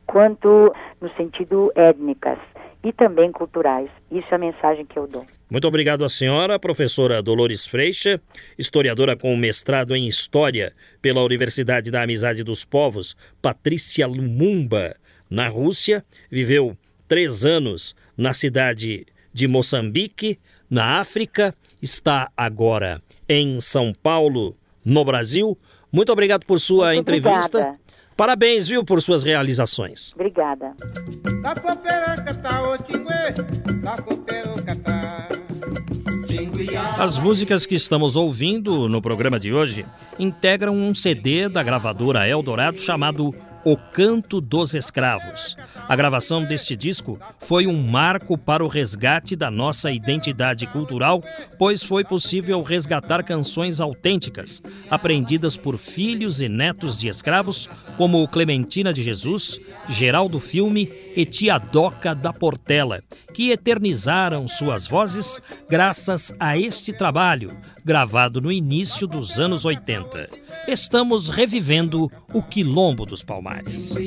quanto 0.06 0.74
no 1.02 1.10
sentido 1.16 1.72
étnicas 1.76 2.40
e 2.84 2.94
também 2.94 3.32
culturais. 3.32 3.90
Isso 4.12 4.28
é 4.32 4.36
a 4.36 4.40
mensagem 4.40 4.86
que 4.86 4.98
eu 4.98 5.08
dou. 5.08 5.26
Muito 5.50 5.68
obrigado 5.68 6.04
à 6.04 6.10
senhora, 6.10 6.60
professora 6.60 7.22
Dolores 7.22 7.66
Freixa, 7.66 8.20
historiadora 8.58 9.16
com 9.16 9.36
mestrado 9.36 9.96
em 9.96 10.08
História 10.08 10.74
pela 11.02 11.24
Universidade 11.24 11.92
da 11.92 12.04
Amizade 12.04 12.44
dos 12.44 12.64
Povos, 12.64 13.16
Patrícia 13.42 14.08
Lumumba, 14.08 14.96
na 15.30 15.48
Rússia. 15.48 16.04
Viveu 16.30 16.78
três 17.08 17.46
anos 17.46 17.96
na 18.18 18.34
cidade 18.34 19.06
de 19.34 19.48
Moçambique, 19.48 20.40
na 20.70 21.00
África. 21.00 21.54
Está 21.82 22.30
agora 22.36 23.02
em 23.28 23.60
São 23.60 23.94
Paulo, 23.94 24.56
no 24.84 25.04
Brasil. 25.04 25.58
Muito 25.92 26.12
obrigado 26.12 26.46
por 26.46 26.60
sua 26.60 26.94
Muito 26.94 27.02
entrevista. 27.02 27.60
Obrigada. 27.60 27.88
Parabéns, 28.16 28.68
viu, 28.68 28.84
por 28.84 29.00
suas 29.00 29.24
realizações. 29.24 30.12
Obrigada. 30.16 30.74
As 36.98 37.20
músicas 37.20 37.66
que 37.68 37.76
estamos 37.76 38.16
ouvindo 38.16 38.90
no 38.90 39.02
programa 39.04 39.40
de 39.40 39.54
hoje 39.54 39.86
integram 40.18 40.74
um 40.74 40.96
CD 40.96 41.48
da 41.48 41.62
gravadora 41.62 42.28
Eldorado 42.28 42.80
chamado 42.80 43.36
o 43.70 43.76
Canto 43.76 44.40
dos 44.40 44.74
Escravos. 44.74 45.58
A 45.90 45.94
gravação 45.94 46.42
deste 46.42 46.74
disco 46.74 47.20
foi 47.38 47.68
um 47.68 47.84
marco 47.84 48.38
para 48.38 48.64
o 48.64 48.68
resgate 48.70 49.36
da 49.36 49.52
nossa 49.52 49.92
identidade 49.92 50.66
cultural, 50.68 51.22
pois 51.60 51.84
foi 51.84 52.06
possível 52.06 52.62
resgatar 52.62 53.26
canções 53.26 53.82
autênticas, 53.82 54.62
aprendidas 54.90 55.58
por 55.58 55.78
filhos 55.78 56.42
e 56.42 56.48
netos 56.48 56.98
de 56.98 57.10
escravos, 57.10 57.68
como 57.98 58.26
Clementina 58.30 58.94
de 58.94 59.04
Jesus, 59.04 59.60
Geraldo 59.90 60.40
Filme 60.40 60.90
e 61.18 61.26
Tia 61.26 61.58
Doca 61.58 62.14
da 62.14 62.32
Portela, 62.32 63.02
que 63.34 63.50
eternizaram 63.50 64.48
suas 64.48 64.86
vozes 64.86 65.42
graças 65.68 66.32
a 66.40 66.56
este 66.56 66.94
trabalho, 66.94 67.58
gravado 67.84 68.40
no 68.40 68.52
início 68.52 69.08
dos 69.08 69.40
anos 69.40 69.66
80. 69.66 70.30
Estamos 70.68 71.28
revivendo 71.28 72.08
o 72.32 72.44
Quilombo 72.44 73.04
dos 73.04 73.24
Palmares. 73.24 73.98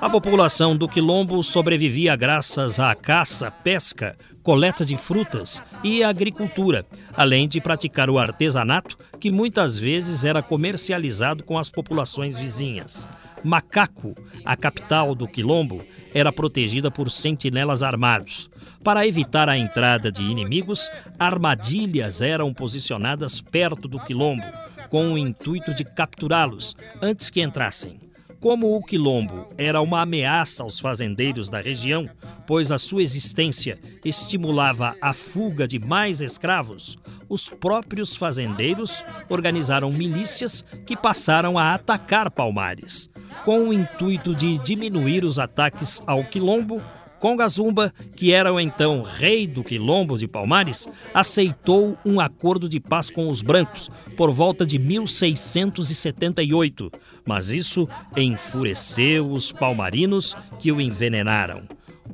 A 0.00 0.08
população 0.08 0.74
do 0.74 0.88
Quilombo 0.88 1.42
sobrevivia 1.42 2.16
graças 2.16 2.80
à 2.80 2.94
caça, 2.94 3.50
pesca, 3.50 4.16
coleta 4.42 4.82
de 4.82 4.96
frutas 4.96 5.60
e 5.84 6.02
agricultura, 6.02 6.86
além 7.14 7.46
de 7.46 7.60
praticar 7.60 8.08
o 8.08 8.18
artesanato, 8.18 8.96
que 9.20 9.30
muitas 9.30 9.78
vezes 9.78 10.24
era 10.24 10.42
comercializado 10.42 11.44
com 11.44 11.58
as 11.58 11.68
populações 11.68 12.38
vizinhas. 12.38 13.06
Macaco, 13.44 14.14
a 14.42 14.56
capital 14.56 15.14
do 15.14 15.28
Quilombo, 15.28 15.84
era 16.14 16.32
protegida 16.32 16.90
por 16.90 17.10
sentinelas 17.10 17.82
armados. 17.82 18.50
Para 18.82 19.06
evitar 19.06 19.50
a 19.50 19.58
entrada 19.58 20.10
de 20.10 20.22
inimigos, 20.22 20.90
armadilhas 21.18 22.22
eram 22.22 22.54
posicionadas 22.54 23.42
perto 23.42 23.86
do 23.86 24.00
Quilombo, 24.00 24.46
com 24.88 25.12
o 25.12 25.18
intuito 25.18 25.74
de 25.74 25.84
capturá-los 25.84 26.74
antes 27.02 27.28
que 27.28 27.42
entrassem. 27.42 28.09
Como 28.40 28.74
o 28.74 28.82
quilombo 28.82 29.46
era 29.58 29.82
uma 29.82 30.00
ameaça 30.00 30.62
aos 30.62 30.80
fazendeiros 30.80 31.50
da 31.50 31.60
região, 31.60 32.08
pois 32.46 32.72
a 32.72 32.78
sua 32.78 33.02
existência 33.02 33.78
estimulava 34.02 34.96
a 34.98 35.12
fuga 35.12 35.68
de 35.68 35.78
mais 35.78 36.22
escravos, 36.22 36.98
os 37.28 37.50
próprios 37.50 38.16
fazendeiros 38.16 39.04
organizaram 39.28 39.90
milícias 39.90 40.64
que 40.86 40.96
passaram 40.96 41.58
a 41.58 41.74
atacar 41.74 42.30
Palmares. 42.30 43.10
Com 43.44 43.68
o 43.68 43.72
intuito 43.74 44.34
de 44.34 44.56
diminuir 44.56 45.22
os 45.22 45.38
ataques 45.38 46.02
ao 46.06 46.24
quilombo, 46.24 46.82
Congazumba, 47.20 47.94
que 48.16 48.32
era 48.32 48.52
o 48.52 48.58
então 48.58 49.02
rei 49.02 49.46
do 49.46 49.62
Quilombo 49.62 50.16
de 50.16 50.26
Palmares, 50.26 50.88
aceitou 51.12 51.98
um 52.04 52.18
acordo 52.18 52.66
de 52.66 52.80
paz 52.80 53.10
com 53.10 53.28
os 53.28 53.42
brancos 53.42 53.90
por 54.16 54.32
volta 54.32 54.64
de 54.64 54.78
1678, 54.78 56.90
mas 57.26 57.50
isso 57.50 57.86
enfureceu 58.16 59.30
os 59.30 59.52
palmarinos 59.52 60.34
que 60.58 60.72
o 60.72 60.80
envenenaram. 60.80 61.64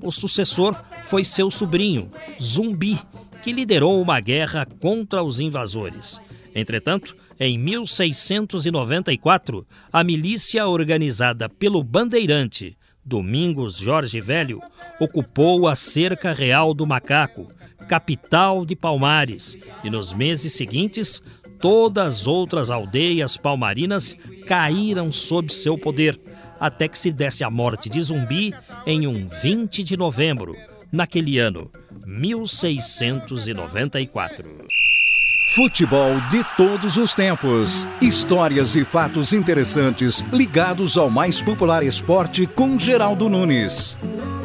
O 0.02 0.10
sucessor 0.10 0.74
foi 1.02 1.22
seu 1.22 1.52
sobrinho, 1.52 2.10
Zumbi, 2.42 2.98
que 3.44 3.52
liderou 3.52 4.02
uma 4.02 4.18
guerra 4.18 4.66
contra 4.80 5.22
os 5.22 5.38
invasores. 5.38 6.20
Entretanto, 6.52 7.14
em 7.38 7.56
1694, 7.56 9.64
a 9.92 10.02
milícia 10.02 10.66
organizada 10.66 11.48
pelo 11.48 11.84
Bandeirante 11.84 12.76
Domingos 13.06 13.78
Jorge 13.78 14.20
Velho, 14.20 14.60
ocupou 14.98 15.68
a 15.68 15.76
cerca 15.76 16.32
real 16.32 16.74
do 16.74 16.84
Macaco, 16.84 17.46
capital 17.88 18.66
de 18.66 18.74
Palmares, 18.74 19.56
e 19.84 19.90
nos 19.90 20.12
meses 20.12 20.54
seguintes 20.54 21.22
todas 21.60 22.22
as 22.22 22.26
outras 22.26 22.68
aldeias 22.68 23.36
palmarinas 23.36 24.16
caíram 24.44 25.12
sob 25.12 25.52
seu 25.52 25.78
poder, 25.78 26.20
até 26.58 26.88
que 26.88 26.98
se 26.98 27.12
desse 27.12 27.44
a 27.44 27.50
morte 27.50 27.88
de 27.88 28.02
Zumbi 28.02 28.52
em 28.84 29.06
um 29.06 29.28
20 29.28 29.84
de 29.84 29.96
novembro, 29.96 30.56
naquele 30.90 31.38
ano, 31.38 31.70
1694. 32.04 34.66
Futebol 35.56 36.20
de 36.28 36.44
todos 36.54 36.98
os 36.98 37.14
tempos. 37.14 37.88
Histórias 37.98 38.76
e 38.76 38.84
fatos 38.84 39.32
interessantes 39.32 40.20
ligados 40.30 40.98
ao 40.98 41.08
mais 41.08 41.40
popular 41.40 41.82
esporte 41.82 42.46
com 42.46 42.78
Geraldo 42.78 43.26
Nunes. 43.30 43.96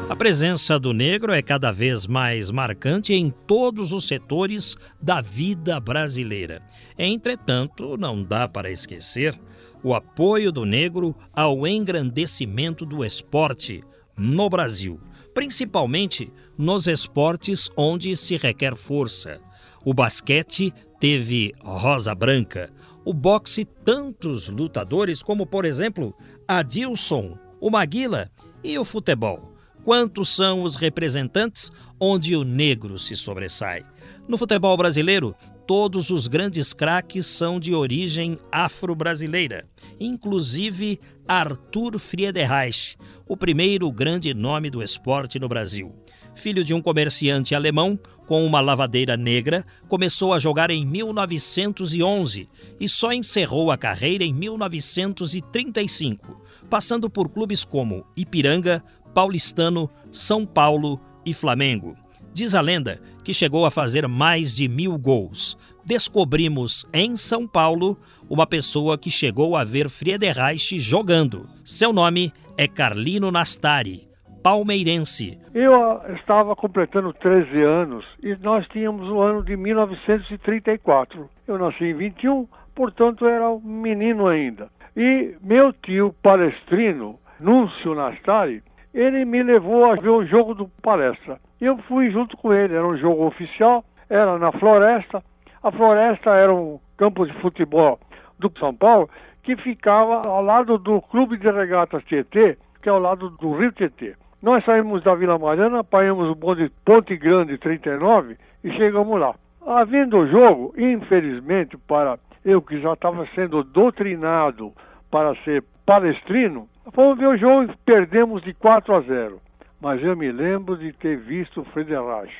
A 0.09 0.15
presença 0.15 0.79
do 0.79 0.93
negro 0.93 1.33
é 1.33 1.41
cada 1.41 1.69
vez 1.69 2.07
mais 2.07 2.49
marcante 2.49 3.13
em 3.13 3.29
todos 3.29 3.91
os 3.91 4.07
setores 4.07 4.77
da 5.01 5.19
vida 5.19 5.81
brasileira. 5.81 6.61
Entretanto, 6.97 7.97
não 7.97 8.23
dá 8.23 8.47
para 8.47 8.71
esquecer 8.71 9.37
o 9.83 9.93
apoio 9.93 10.49
do 10.49 10.63
negro 10.63 11.13
ao 11.33 11.67
engrandecimento 11.67 12.85
do 12.85 13.03
esporte 13.03 13.83
no 14.15 14.49
Brasil, 14.49 14.97
principalmente 15.33 16.31
nos 16.57 16.87
esportes 16.87 17.69
onde 17.75 18.15
se 18.15 18.37
requer 18.37 18.77
força. 18.77 19.41
O 19.83 19.93
basquete 19.93 20.73
teve 21.01 21.51
Rosa 21.63 22.13
Branca, 22.13 22.71
o 23.03 23.11
boxe 23.11 23.65
tantos 23.65 24.47
lutadores 24.49 25.23
como, 25.23 25.47
por 25.47 25.65
exemplo, 25.65 26.15
Adilson, 26.47 27.35
o 27.59 27.71
Maguila 27.71 28.29
e 28.63 28.77
o 28.77 28.85
futebol. 28.85 29.51
Quantos 29.83 30.29
são 30.29 30.61
os 30.61 30.75
representantes 30.75 31.71
onde 31.99 32.35
o 32.35 32.43
negro 32.43 32.99
se 32.99 33.15
sobressai? 33.15 33.83
No 34.27 34.37
futebol 34.37 34.77
brasileiro, 34.77 35.35
todos 35.65 36.11
os 36.11 36.27
grandes 36.27 36.71
craques 36.71 37.25
são 37.25 37.59
de 37.59 37.73
origem 37.73 38.37
afro-brasileira, 38.51 39.67
inclusive 39.99 40.99
Arthur 41.27 41.97
Friedreich, 41.97 42.95
o 43.27 43.35
primeiro 43.35 43.91
grande 43.91 44.35
nome 44.35 44.69
do 44.69 44.83
esporte 44.83 45.39
no 45.39 45.49
Brasil 45.49 45.95
filho 46.35 46.63
de 46.63 46.71
um 46.73 46.81
comerciante 46.81 47.53
alemão 47.55 47.99
com 48.27 48.45
uma 48.45 48.61
lavadeira 48.61 49.17
negra, 49.17 49.65
começou 49.89 50.33
a 50.33 50.39
jogar 50.39 50.71
em 50.71 50.85
1911 50.85 52.47
e 52.79 52.87
só 52.87 53.11
encerrou 53.11 53.71
a 53.71 53.77
carreira 53.77 54.23
em 54.23 54.33
1935, 54.33 56.41
passando 56.69 57.09
por 57.09 57.27
clubes 57.27 57.65
como 57.65 58.05
Ipiranga, 58.15 58.81
Paulistano, 59.13 59.89
São 60.09 60.45
Paulo 60.45 60.97
e 61.25 61.33
Flamengo. 61.33 61.97
Diz 62.33 62.55
a 62.55 62.61
lenda 62.61 63.01
que 63.23 63.33
chegou 63.33 63.65
a 63.65 63.71
fazer 63.71 64.07
mais 64.07 64.55
de 64.55 64.69
mil 64.69 64.97
gols. 64.97 65.57
Descobrimos 65.85 66.85
em 66.93 67.17
São 67.17 67.45
Paulo 67.45 67.99
uma 68.29 68.47
pessoa 68.47 68.97
que 68.97 69.11
chegou 69.11 69.57
a 69.57 69.65
ver 69.65 69.89
Friedreich 69.89 70.79
jogando. 70.79 71.49
Seu 71.65 71.91
nome 71.91 72.31
é 72.57 72.65
Carlino 72.67 73.29
Nastari 73.29 74.10
palmeirense. 74.41 75.39
Eu 75.53 75.73
ah, 75.73 76.05
estava 76.15 76.55
completando 76.55 77.13
13 77.13 77.61
anos 77.61 78.05
e 78.21 78.35
nós 78.37 78.67
tínhamos 78.69 79.07
o 79.09 79.21
ano 79.21 79.43
de 79.43 79.55
1934. 79.55 81.29
Eu 81.47 81.57
nasci 81.57 81.85
em 81.85 81.93
21, 81.93 82.47
portanto 82.75 83.27
era 83.27 83.49
um 83.49 83.59
menino 83.59 84.27
ainda. 84.27 84.69
E 84.95 85.35
meu 85.41 85.71
tio 85.73 86.13
palestrino, 86.21 87.19
Núncio 87.39 87.95
Nastari, 87.95 88.61
ele 88.93 89.23
me 89.25 89.41
levou 89.41 89.85
a 89.85 89.95
ver 89.95 90.09
o 90.09 90.25
jogo 90.25 90.53
do 90.53 90.67
palestra. 90.81 91.39
Eu 91.59 91.77
fui 91.87 92.11
junto 92.11 92.35
com 92.37 92.53
ele, 92.53 92.75
era 92.75 92.85
um 92.85 92.97
jogo 92.97 93.25
oficial, 93.25 93.85
era 94.09 94.37
na 94.37 94.51
floresta. 94.51 95.23
A 95.63 95.71
floresta 95.71 96.31
era 96.31 96.53
um 96.53 96.79
campo 96.97 97.25
de 97.25 97.33
futebol 97.41 97.99
do 98.39 98.51
São 98.59 98.75
Paulo 98.75 99.09
que 99.43 99.55
ficava 99.55 100.21
ao 100.27 100.43
lado 100.43 100.77
do 100.77 101.01
Clube 101.01 101.37
de 101.37 101.49
Regatas 101.49 102.03
Tietê, 102.03 102.57
que 102.81 102.89
é 102.89 102.91
ao 102.91 102.99
lado 102.99 103.29
do 103.29 103.53
Rio 103.53 103.71
Tietê. 103.71 104.15
Nós 104.41 104.65
saímos 104.65 105.03
da 105.03 105.13
Vila 105.13 105.37
Mariana, 105.37 105.81
apanhamos 105.81 106.27
o 106.27 106.33
bonde 106.33 106.71
Ponte 106.83 107.15
Grande 107.15 107.59
39 107.59 108.35
e 108.63 108.71
chegamos 108.71 109.19
lá. 109.19 109.35
Havendo 109.63 110.17
o 110.17 110.27
jogo, 110.27 110.73
infelizmente, 110.75 111.77
para 111.77 112.17
eu 112.43 112.59
que 112.59 112.81
já 112.81 112.93
estava 112.93 113.27
sendo 113.35 113.63
doutrinado 113.63 114.73
para 115.11 115.35
ser 115.43 115.63
palestrino, 115.85 116.67
fomos 116.91 117.19
ver 117.19 117.27
o 117.27 117.37
jogo 117.37 117.71
e 117.71 117.77
perdemos 117.85 118.41
de 118.41 118.51
4 118.55 118.95
a 118.95 119.01
0. 119.01 119.39
Mas 119.79 120.01
eu 120.01 120.17
me 120.17 120.31
lembro 120.31 120.75
de 120.75 120.91
ter 120.93 121.17
visto 121.17 121.61
o 121.61 121.65
Frederich. 121.65 122.33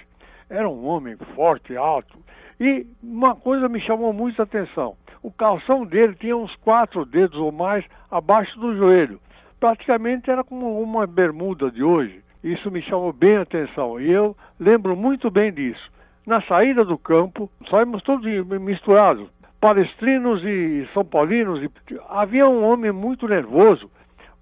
Era 0.49 0.67
um 0.67 0.83
homem 0.87 1.15
forte, 1.35 1.77
alto. 1.77 2.17
E 2.59 2.87
uma 3.03 3.35
coisa 3.35 3.69
me 3.69 3.79
chamou 3.79 4.11
muita 4.11 4.41
atenção. 4.41 4.95
O 5.21 5.31
calção 5.31 5.85
dele 5.85 6.15
tinha 6.15 6.35
uns 6.35 6.55
quatro 6.55 7.05
dedos 7.05 7.37
ou 7.37 7.51
mais 7.51 7.85
abaixo 8.09 8.59
do 8.59 8.75
joelho 8.75 9.19
praticamente 9.61 10.29
era 10.29 10.43
como 10.43 10.81
uma 10.81 11.05
bermuda 11.05 11.71
de 11.71 11.83
hoje. 11.83 12.21
Isso 12.43 12.71
me 12.71 12.81
chamou 12.81 13.13
bem 13.13 13.37
a 13.37 13.43
atenção 13.43 14.01
e 14.01 14.11
eu 14.11 14.35
lembro 14.59 14.95
muito 14.95 15.29
bem 15.29 15.53
disso. 15.53 15.91
Na 16.25 16.41
saída 16.41 16.83
do 16.83 16.97
campo, 16.97 17.49
saímos 17.69 18.01
todos 18.01 18.25
misturados, 18.59 19.29
palestrinos 19.61 20.43
e 20.43 20.89
são 20.93 21.05
paulinos. 21.05 21.61
E... 21.61 21.69
Havia 22.09 22.47
um 22.47 22.63
homem 22.63 22.91
muito 22.91 23.27
nervoso, 23.27 23.89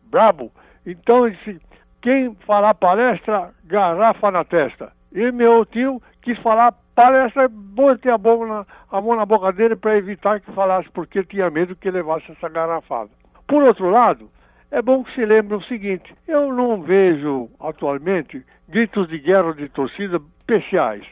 brabo. 0.10 0.52
Então 0.86 1.28
ele 1.28 1.36
disse: 1.36 1.60
quem 2.02 2.34
falar 2.48 2.74
palestra, 2.76 3.52
garrafa 3.66 4.32
na 4.32 4.46
testa. 4.46 4.94
E 5.12 5.32
meu 5.34 5.66
tio 5.66 6.02
quis 6.22 6.40
falar 6.40 6.74
palestra, 6.96 7.50
botei 7.50 8.12
a, 8.12 8.18
boca 8.18 8.46
na, 8.46 8.66
a 8.90 9.02
mão 9.02 9.18
na 9.18 9.26
boca 9.26 9.52
dele 9.52 9.76
para 9.76 9.98
evitar 9.98 10.40
que 10.40 10.52
falasse, 10.54 10.90
porque 10.92 11.24
tinha 11.26 11.50
medo 11.50 11.76
que 11.76 11.92
levasse 11.92 12.32
essa 12.32 12.48
garrafada. 12.48 13.10
Por 13.48 13.64
outro 13.64 13.90
lado, 13.90 14.30
é 14.72 14.82
bom 14.82 15.04
que 15.04 15.14
se 15.16 15.26
lembre 15.26 15.56
o 15.56 15.64
seguinte: 15.64 16.14
eu 16.28 16.54
não 16.54 16.82
vejo 16.82 17.50
atualmente 17.60 18.44
gritos 18.68 19.08
de 19.08 19.20
guerra 19.20 19.54
de 19.54 19.70
torcida 19.70 20.20
especiais. 20.40 21.06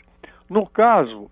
No 0.50 0.68
caso, 0.68 1.30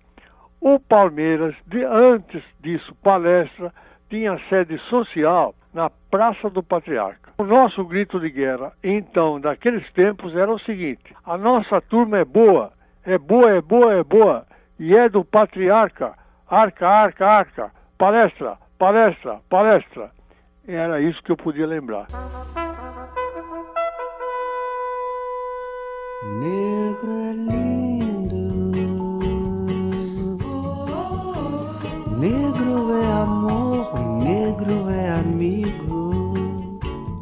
o 0.59 0.79
Palmeiras, 0.79 1.55
de, 1.67 1.83
antes 1.83 2.43
disso, 2.59 2.95
palestra, 3.03 3.71
tinha 4.09 4.39
sede 4.49 4.77
social 4.89 5.53
na 5.73 5.89
Praça 6.09 6.49
do 6.49 6.63
Patriarca. 6.63 7.33
O 7.37 7.43
nosso 7.43 7.83
grito 7.85 8.19
de 8.19 8.29
guerra, 8.29 8.71
então, 8.83 9.39
daqueles 9.39 9.89
tempos, 9.93 10.35
era 10.35 10.51
o 10.51 10.59
seguinte: 10.59 11.13
a 11.25 11.37
nossa 11.37 11.81
turma 11.81 12.17
é 12.19 12.25
boa, 12.25 12.71
é 13.05 13.17
boa, 13.17 13.51
é 13.51 13.61
boa, 13.61 13.93
é 13.93 14.03
boa, 14.03 14.45
e 14.79 14.95
é 14.95 15.07
do 15.09 15.23
Patriarca, 15.23 16.13
arca, 16.49 16.87
arca, 16.87 17.27
arca, 17.27 17.71
palestra, 17.97 18.57
palestra, 18.79 19.39
palestra. 19.49 20.14
Era 20.67 20.99
isso 20.99 21.21
que 21.21 21.31
eu 21.31 21.37
podia 21.37 21.67
lembrar. 21.67 22.07
Negro 26.39 27.11
é 27.19 27.33
lindo, 27.33 28.35
negro 32.17 32.93
é 32.93 33.11
amor, 33.21 34.23
negro 34.23 34.89
é 34.89 35.09
amigo. 35.19 36.79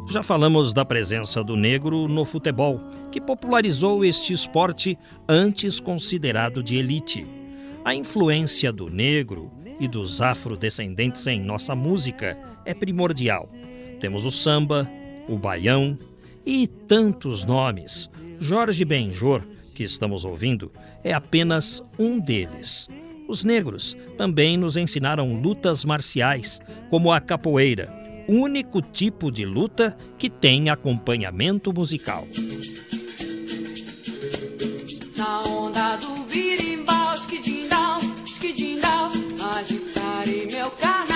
Já 0.08 0.22
falamos 0.22 0.72
da 0.72 0.86
presença 0.86 1.44
do 1.44 1.54
negro 1.54 2.08
no 2.08 2.24
futebol, 2.24 2.80
que 3.12 3.20
popularizou 3.20 4.02
este 4.06 4.32
esporte 4.32 4.98
antes 5.28 5.78
considerado 5.78 6.62
de 6.62 6.78
elite. 6.78 7.26
A 7.84 7.94
influência 7.94 8.72
do 8.72 8.88
negro 8.88 9.50
e 9.78 9.86
dos 9.86 10.22
afrodescendentes 10.22 11.26
em 11.26 11.42
nossa 11.42 11.74
música 11.74 12.38
é 12.64 12.74
primordial. 12.74 13.48
Temos 14.00 14.24
o 14.24 14.30
samba, 14.30 14.90
o 15.28 15.36
baião 15.38 15.96
e 16.44 16.66
tantos 16.66 17.44
nomes. 17.44 18.10
Jorge 18.38 18.84
Benjor, 18.84 19.42
que 19.74 19.82
estamos 19.82 20.24
ouvindo, 20.24 20.70
é 21.02 21.12
apenas 21.12 21.82
um 21.98 22.18
deles. 22.18 22.88
Os 23.26 23.44
negros 23.44 23.96
também 24.18 24.56
nos 24.56 24.76
ensinaram 24.76 25.40
lutas 25.40 25.84
marciais, 25.84 26.60
como 26.90 27.10
a 27.10 27.20
capoeira, 27.20 27.92
único 28.28 28.82
tipo 28.82 29.30
de 29.30 29.44
luta 29.44 29.96
que 30.18 30.28
tem 30.28 30.68
acompanhamento 30.68 31.72
musical. 31.72 32.26
Na 35.16 35.40
onda 35.42 35.96
do 35.96 36.24
birimbau, 36.24 37.14
esquidindau, 37.14 38.00
esquidindau, 38.26 39.10
agitarei 39.56 40.46
meu 40.46 40.70
carnaval. 40.72 41.13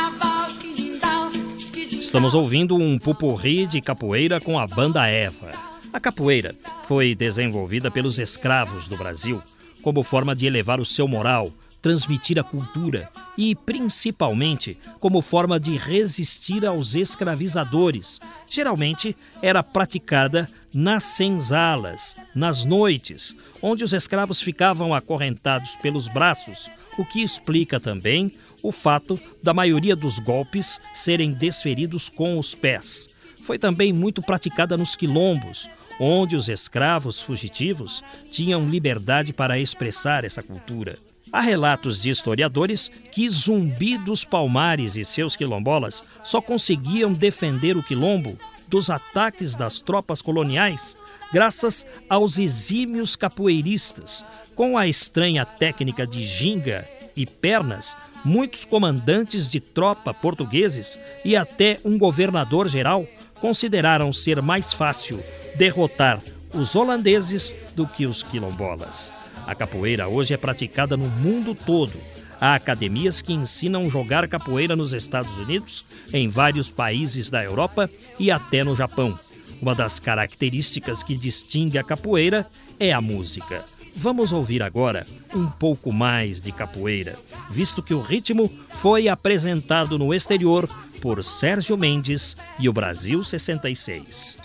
Estamos 2.01 2.33
ouvindo 2.33 2.77
um 2.77 2.97
pupurri 2.99 3.67
de 3.67 3.81
capoeira 3.81 4.41
com 4.41 4.59
a 4.59 4.67
banda 4.67 5.07
Eva. 5.07 5.53
A 5.93 5.99
capoeira 5.99 6.55
foi 6.85 7.15
desenvolvida 7.15 7.91
pelos 7.91 8.19
escravos 8.19 8.87
do 8.87 8.97
Brasil 8.97 9.43
como 9.83 10.03
forma 10.03 10.35
de 10.35 10.47
elevar 10.47 10.81
o 10.81 10.87
seu 10.87 11.09
moral, 11.09 11.53
transmitir 11.83 12.39
a 12.39 12.45
cultura 12.45 13.11
e, 13.37 13.55
principalmente, 13.55 14.79
como 15.01 15.21
forma 15.21 15.59
de 15.59 15.77
resistir 15.77 16.65
aos 16.65 16.95
escravizadores. 16.95 18.21
Geralmente 18.49 19.17
era 19.43 19.63
praticada 19.63 20.49
nas 20.73 21.05
senzalas, 21.05 22.15
nas 22.35 22.65
noites, 22.65 23.35
onde 23.61 23.83
os 23.83 23.93
escravos 23.93 24.41
ficavam 24.41 24.95
acorrentados 24.95 25.77
pelos 25.77 26.09
braços, 26.09 26.71
o 26.99 27.05
que 27.05 27.23
explica 27.23 27.79
também 27.81 28.33
o 28.63 28.73
fato 28.73 29.19
da 29.43 29.55
maioria 29.55 29.95
dos 29.95 30.19
golpes 30.19 30.81
serem 30.95 31.33
desferidos 31.33 32.09
com 32.09 32.39
os 32.39 32.55
pés. 32.55 33.09
Foi 33.45 33.59
também 33.59 33.93
muito 33.93 34.21
praticada 34.21 34.77
nos 34.77 34.95
quilombos, 34.95 35.69
onde 35.99 36.37
os 36.37 36.49
escravos 36.49 37.21
fugitivos 37.21 38.03
tinham 38.31 38.69
liberdade 38.69 39.33
para 39.33 39.59
expressar 39.59 40.25
essa 40.25 40.43
cultura. 40.43 40.97
Há 41.33 41.41
relatos 41.41 42.01
de 42.01 42.11
historiadores 42.11 42.91
que 43.13 43.29
Zumbi 43.29 43.99
dos 43.99 44.25
Palmares 44.25 44.97
e 44.97 45.05
seus 45.05 45.37
quilombolas 45.37 46.03
só 46.25 46.41
conseguiam 46.41 47.13
defender 47.13 47.77
o 47.77 47.83
quilombo 47.83 48.39
dos 48.69 48.91
ataques 48.91 49.57
das 49.57 49.81
tropas 49.81 50.23
coloniais 50.23 50.97
graças 51.33 51.87
aos 52.09 52.39
exímios 52.39 53.17
capoeiristas. 53.17 54.25
Com 54.55 54.77
a 54.77 54.87
estranha 54.87 55.45
técnica 55.45 56.07
de 56.07 56.25
ginga 56.27 56.89
e 57.15 57.27
pernas, 57.27 57.97
muitos 58.25 58.65
comandantes 58.65 59.51
de 59.51 59.61
tropa 59.61 60.13
portugueses 60.13 60.99
e 61.25 61.37
até 61.37 61.79
um 61.85 61.99
governador 61.99 62.69
geral 62.69 63.07
consideraram 63.41 64.13
ser 64.13 64.43
mais 64.43 64.73
fácil 64.73 65.23
derrotar 65.57 66.21
os 66.53 66.75
holandeses 66.75 67.55
do 67.75 67.87
que 67.87 68.07
os 68.07 68.23
quilombolas. 68.23 69.13
A 69.47 69.55
capoeira 69.55 70.09
hoje 70.09 70.35
é 70.35 70.37
praticada 70.37 70.97
no 70.97 71.07
mundo 71.07 71.55
todo. 71.55 71.95
Há 72.41 72.55
academias 72.55 73.21
que 73.21 73.33
ensinam 73.33 73.89
jogar 73.91 74.29
capoeira 74.29 74.77
nos 74.77 74.93
Estados 74.93 75.37
Unidos, 75.39 75.85
em 76.13 76.29
vários 76.29 76.71
países 76.71 77.31
da 77.31 77.43
Europa 77.43 77.91
e 78.19 78.31
até 78.31 78.63
no 78.63 78.77
Japão. 78.77 79.19
Uma 79.61 79.75
das 79.75 79.99
características 79.99 81.03
que 81.03 81.17
distingue 81.17 81.79
a 81.79 81.83
capoeira 81.83 82.47
é 82.79 82.93
a 82.93 83.01
música. 83.01 83.65
Vamos 84.01 84.31
ouvir 84.31 84.63
agora 84.63 85.05
um 85.35 85.51
pouco 85.51 85.93
mais 85.93 86.41
de 86.41 86.53
capoeira, 86.53 87.19
visto 87.51 87.83
que 87.83 87.93
o 87.93 88.01
ritmo 88.01 88.49
foi 88.69 89.09
apresentado 89.09 89.99
no 89.99 90.15
exterior 90.15 90.69
por 91.03 91.25
Sérgio 91.25 91.77
Mendes 91.77 92.37
e 92.61 92.69
o 92.69 92.73
Brasil 92.73 93.25
66. 93.25 94.39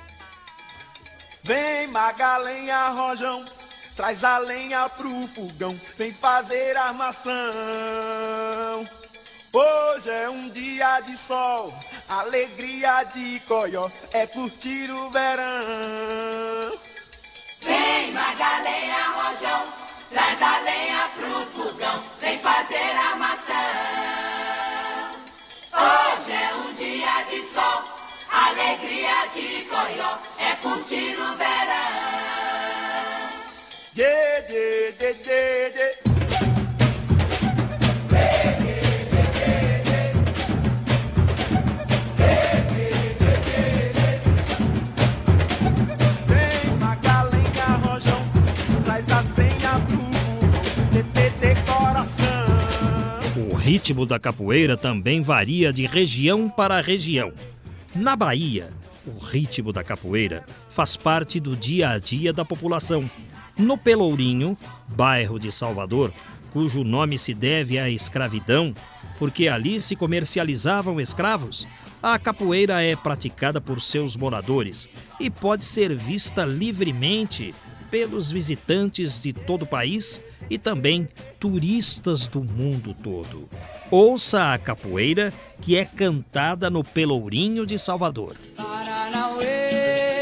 Vem 1.44 1.86
Magalenha 1.89 2.89
Rojão, 2.89 3.46
traz 3.96 4.24
a 4.24 4.39
lenha 4.39 4.89
pro 4.89 5.28
fogão, 5.28 5.80
vem 6.00 6.12
fazer 6.12 6.76
armação. 6.76 7.44
Hoje 9.54 10.10
é 10.10 10.28
um 10.32 10.50
dia 10.50 11.00
de 11.02 11.16
sol, 11.16 11.72
alegria 12.10 13.04
de 13.04 13.39
coió, 13.42 13.88
é 14.13 14.26
curtir 14.26 14.89
o 14.89 15.12
verão. 15.12 16.93
Vem 17.63 18.12
Magalenha 18.12 19.04
Rojão, 19.15 19.63
traz 20.12 20.41
a 20.41 20.60
lenha 20.60 21.10
pro 21.15 21.45
fogão, 21.45 22.04
vem 22.19 22.38
fazer 22.39 22.91
armação. 23.10 23.56
Hoje 25.71 26.32
é 26.32 26.56
um 26.56 26.73
dia 26.73 27.23
de 27.30 27.41
sol, 27.45 27.84
alegria 28.30 29.28
de 29.34 29.65
coió, 29.65 30.17
é 30.39 30.56
curtir 30.62 31.15
o 31.17 31.38
verão. 31.38 32.13
Yeah, 33.95 34.47
yeah, 34.49 35.73
yeah. 35.76 36.12
Ritmo 53.84 54.06
da 54.06 54.17
capoeira 54.17 54.78
também 54.78 55.22
varia 55.22 55.74
de 55.74 55.86
região 55.86 56.50
para 56.50 56.80
região. 56.80 57.34
Na 57.93 58.15
Bahia, 58.15 58.69
o 59.06 59.19
ritmo 59.19 59.74
da 59.74 59.84
capoeira 59.84 60.46
faz 60.69 60.96
parte 60.96 61.38
do 61.38 61.54
dia 61.54 61.89
a 61.89 62.00
dia 62.00 62.32
da 62.32 62.46
população. 62.46 63.12
No 63.58 63.78
Pelourinho, 63.78 64.58
bairro 64.88 65.38
de 65.38 65.52
Salvador, 65.52 66.13
cujo 66.54 66.82
nome 66.82 67.17
se 67.17 67.34
deve 67.34 67.78
à 67.78 67.89
escravidão, 67.89 68.74
porque 69.19 69.50
ali 69.50 69.82
se 69.82 69.98
comercializavam 69.98 71.02
escravos, 71.02 71.67
a 72.02 72.17
capoeira 72.17 72.82
é 72.82 72.96
praticada 72.96 73.60
por 73.60 73.82
seus 73.82 74.15
moradores 74.15 74.88
e 75.19 75.30
pode 75.30 75.65
ser 75.65 75.93
vista 75.93 76.46
livremente 76.46 77.54
pelos 77.94 78.32
visitantes 78.32 79.22
de 79.22 79.32
todo 79.32 79.62
o 79.62 79.68
país 79.68 80.20
e 80.50 80.58
também 80.58 81.08
turistas 81.40 82.26
do 82.26 82.44
mundo 82.44 82.92
todo. 83.04 83.48
Ouça 83.92 84.52
a 84.52 84.58
capoeira 84.58 85.32
que 85.62 85.78
é 85.78 85.86
cantada 85.86 86.72
no 86.72 86.84
Pelourinho 86.84 87.68
de 87.68 87.78
Salvador. 87.78 88.36
Paranauê, 88.58 90.12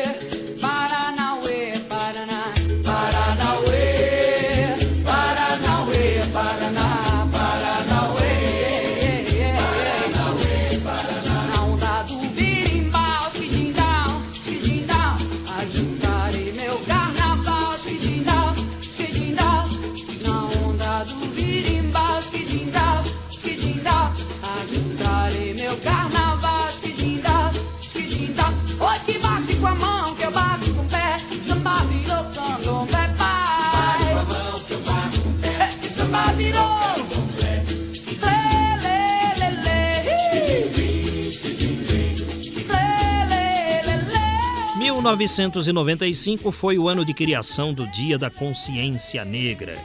virou. 36.35 36.61
Lê, 37.41 37.55
lê, 38.83 38.99
lê, 39.39 39.49
lê. 39.63 39.79
Lê, 42.67 42.83
lê, 43.29 43.43
lê, 43.85 43.95
lê. 44.11 44.79
1995 44.79 46.51
foi 46.51 46.77
o 46.77 46.89
ano 46.89 47.05
de 47.05 47.13
criação 47.13 47.73
do 47.73 47.87
Dia 47.87 48.17
da 48.17 48.29
Consciência 48.29 49.23
Negra. 49.23 49.77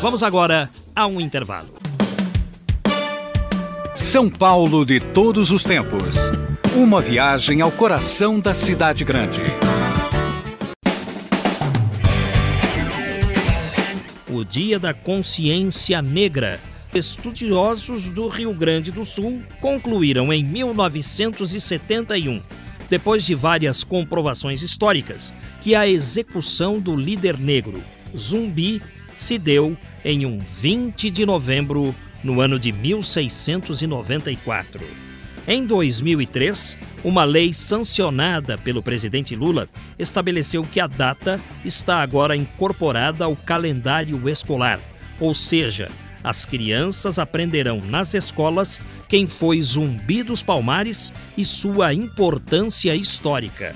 Vamos 0.00 0.22
agora 0.22 0.70
a 0.96 1.06
um 1.06 1.20
intervalo. 1.20 1.68
São 3.94 4.30
Paulo 4.30 4.86
de 4.86 4.98
todos 4.98 5.50
os 5.50 5.62
tempos. 5.62 6.16
Uma 6.74 7.02
viagem 7.02 7.60
ao 7.60 7.70
coração 7.70 8.40
da 8.40 8.54
cidade 8.54 9.04
grande. 9.04 9.42
O 14.30 14.42
Dia 14.42 14.78
da 14.78 14.94
Consciência 14.94 16.00
Negra. 16.00 16.58
Estudiosos 16.94 18.06
do 18.06 18.26
Rio 18.26 18.54
Grande 18.54 18.90
do 18.90 19.04
Sul 19.04 19.42
concluíram 19.60 20.32
em 20.32 20.42
1971, 20.42 22.40
depois 22.88 23.26
de 23.26 23.34
várias 23.34 23.84
comprovações 23.84 24.62
históricas, 24.62 25.32
que 25.60 25.74
a 25.74 25.86
execução 25.86 26.80
do 26.80 26.96
líder 26.96 27.38
negro 27.38 27.82
Zumbi 28.16 28.82
se 29.14 29.36
deu 29.38 29.76
em 30.04 30.26
um 30.26 30.38
20 30.38 31.10
de 31.10 31.26
novembro 31.26 31.94
no 32.22 32.40
ano 32.40 32.58
de 32.58 32.72
1694. 32.72 34.80
Em 35.48 35.64
2003, 35.64 36.76
uma 37.02 37.24
lei 37.24 37.50
sancionada 37.52 38.58
pelo 38.58 38.82
presidente 38.82 39.34
Lula 39.34 39.68
estabeleceu 39.98 40.62
que 40.62 40.80
a 40.80 40.86
data 40.86 41.40
está 41.64 42.02
agora 42.02 42.36
incorporada 42.36 43.24
ao 43.24 43.34
calendário 43.34 44.28
escolar, 44.28 44.78
ou 45.18 45.34
seja, 45.34 45.88
as 46.22 46.44
crianças 46.44 47.18
aprenderão 47.18 47.80
nas 47.80 48.14
escolas 48.14 48.78
quem 49.08 49.26
foi 49.26 49.60
Zumbi 49.62 50.22
dos 50.22 50.42
Palmares 50.42 51.10
e 51.36 51.44
sua 51.44 51.94
importância 51.94 52.94
histórica. 52.94 53.74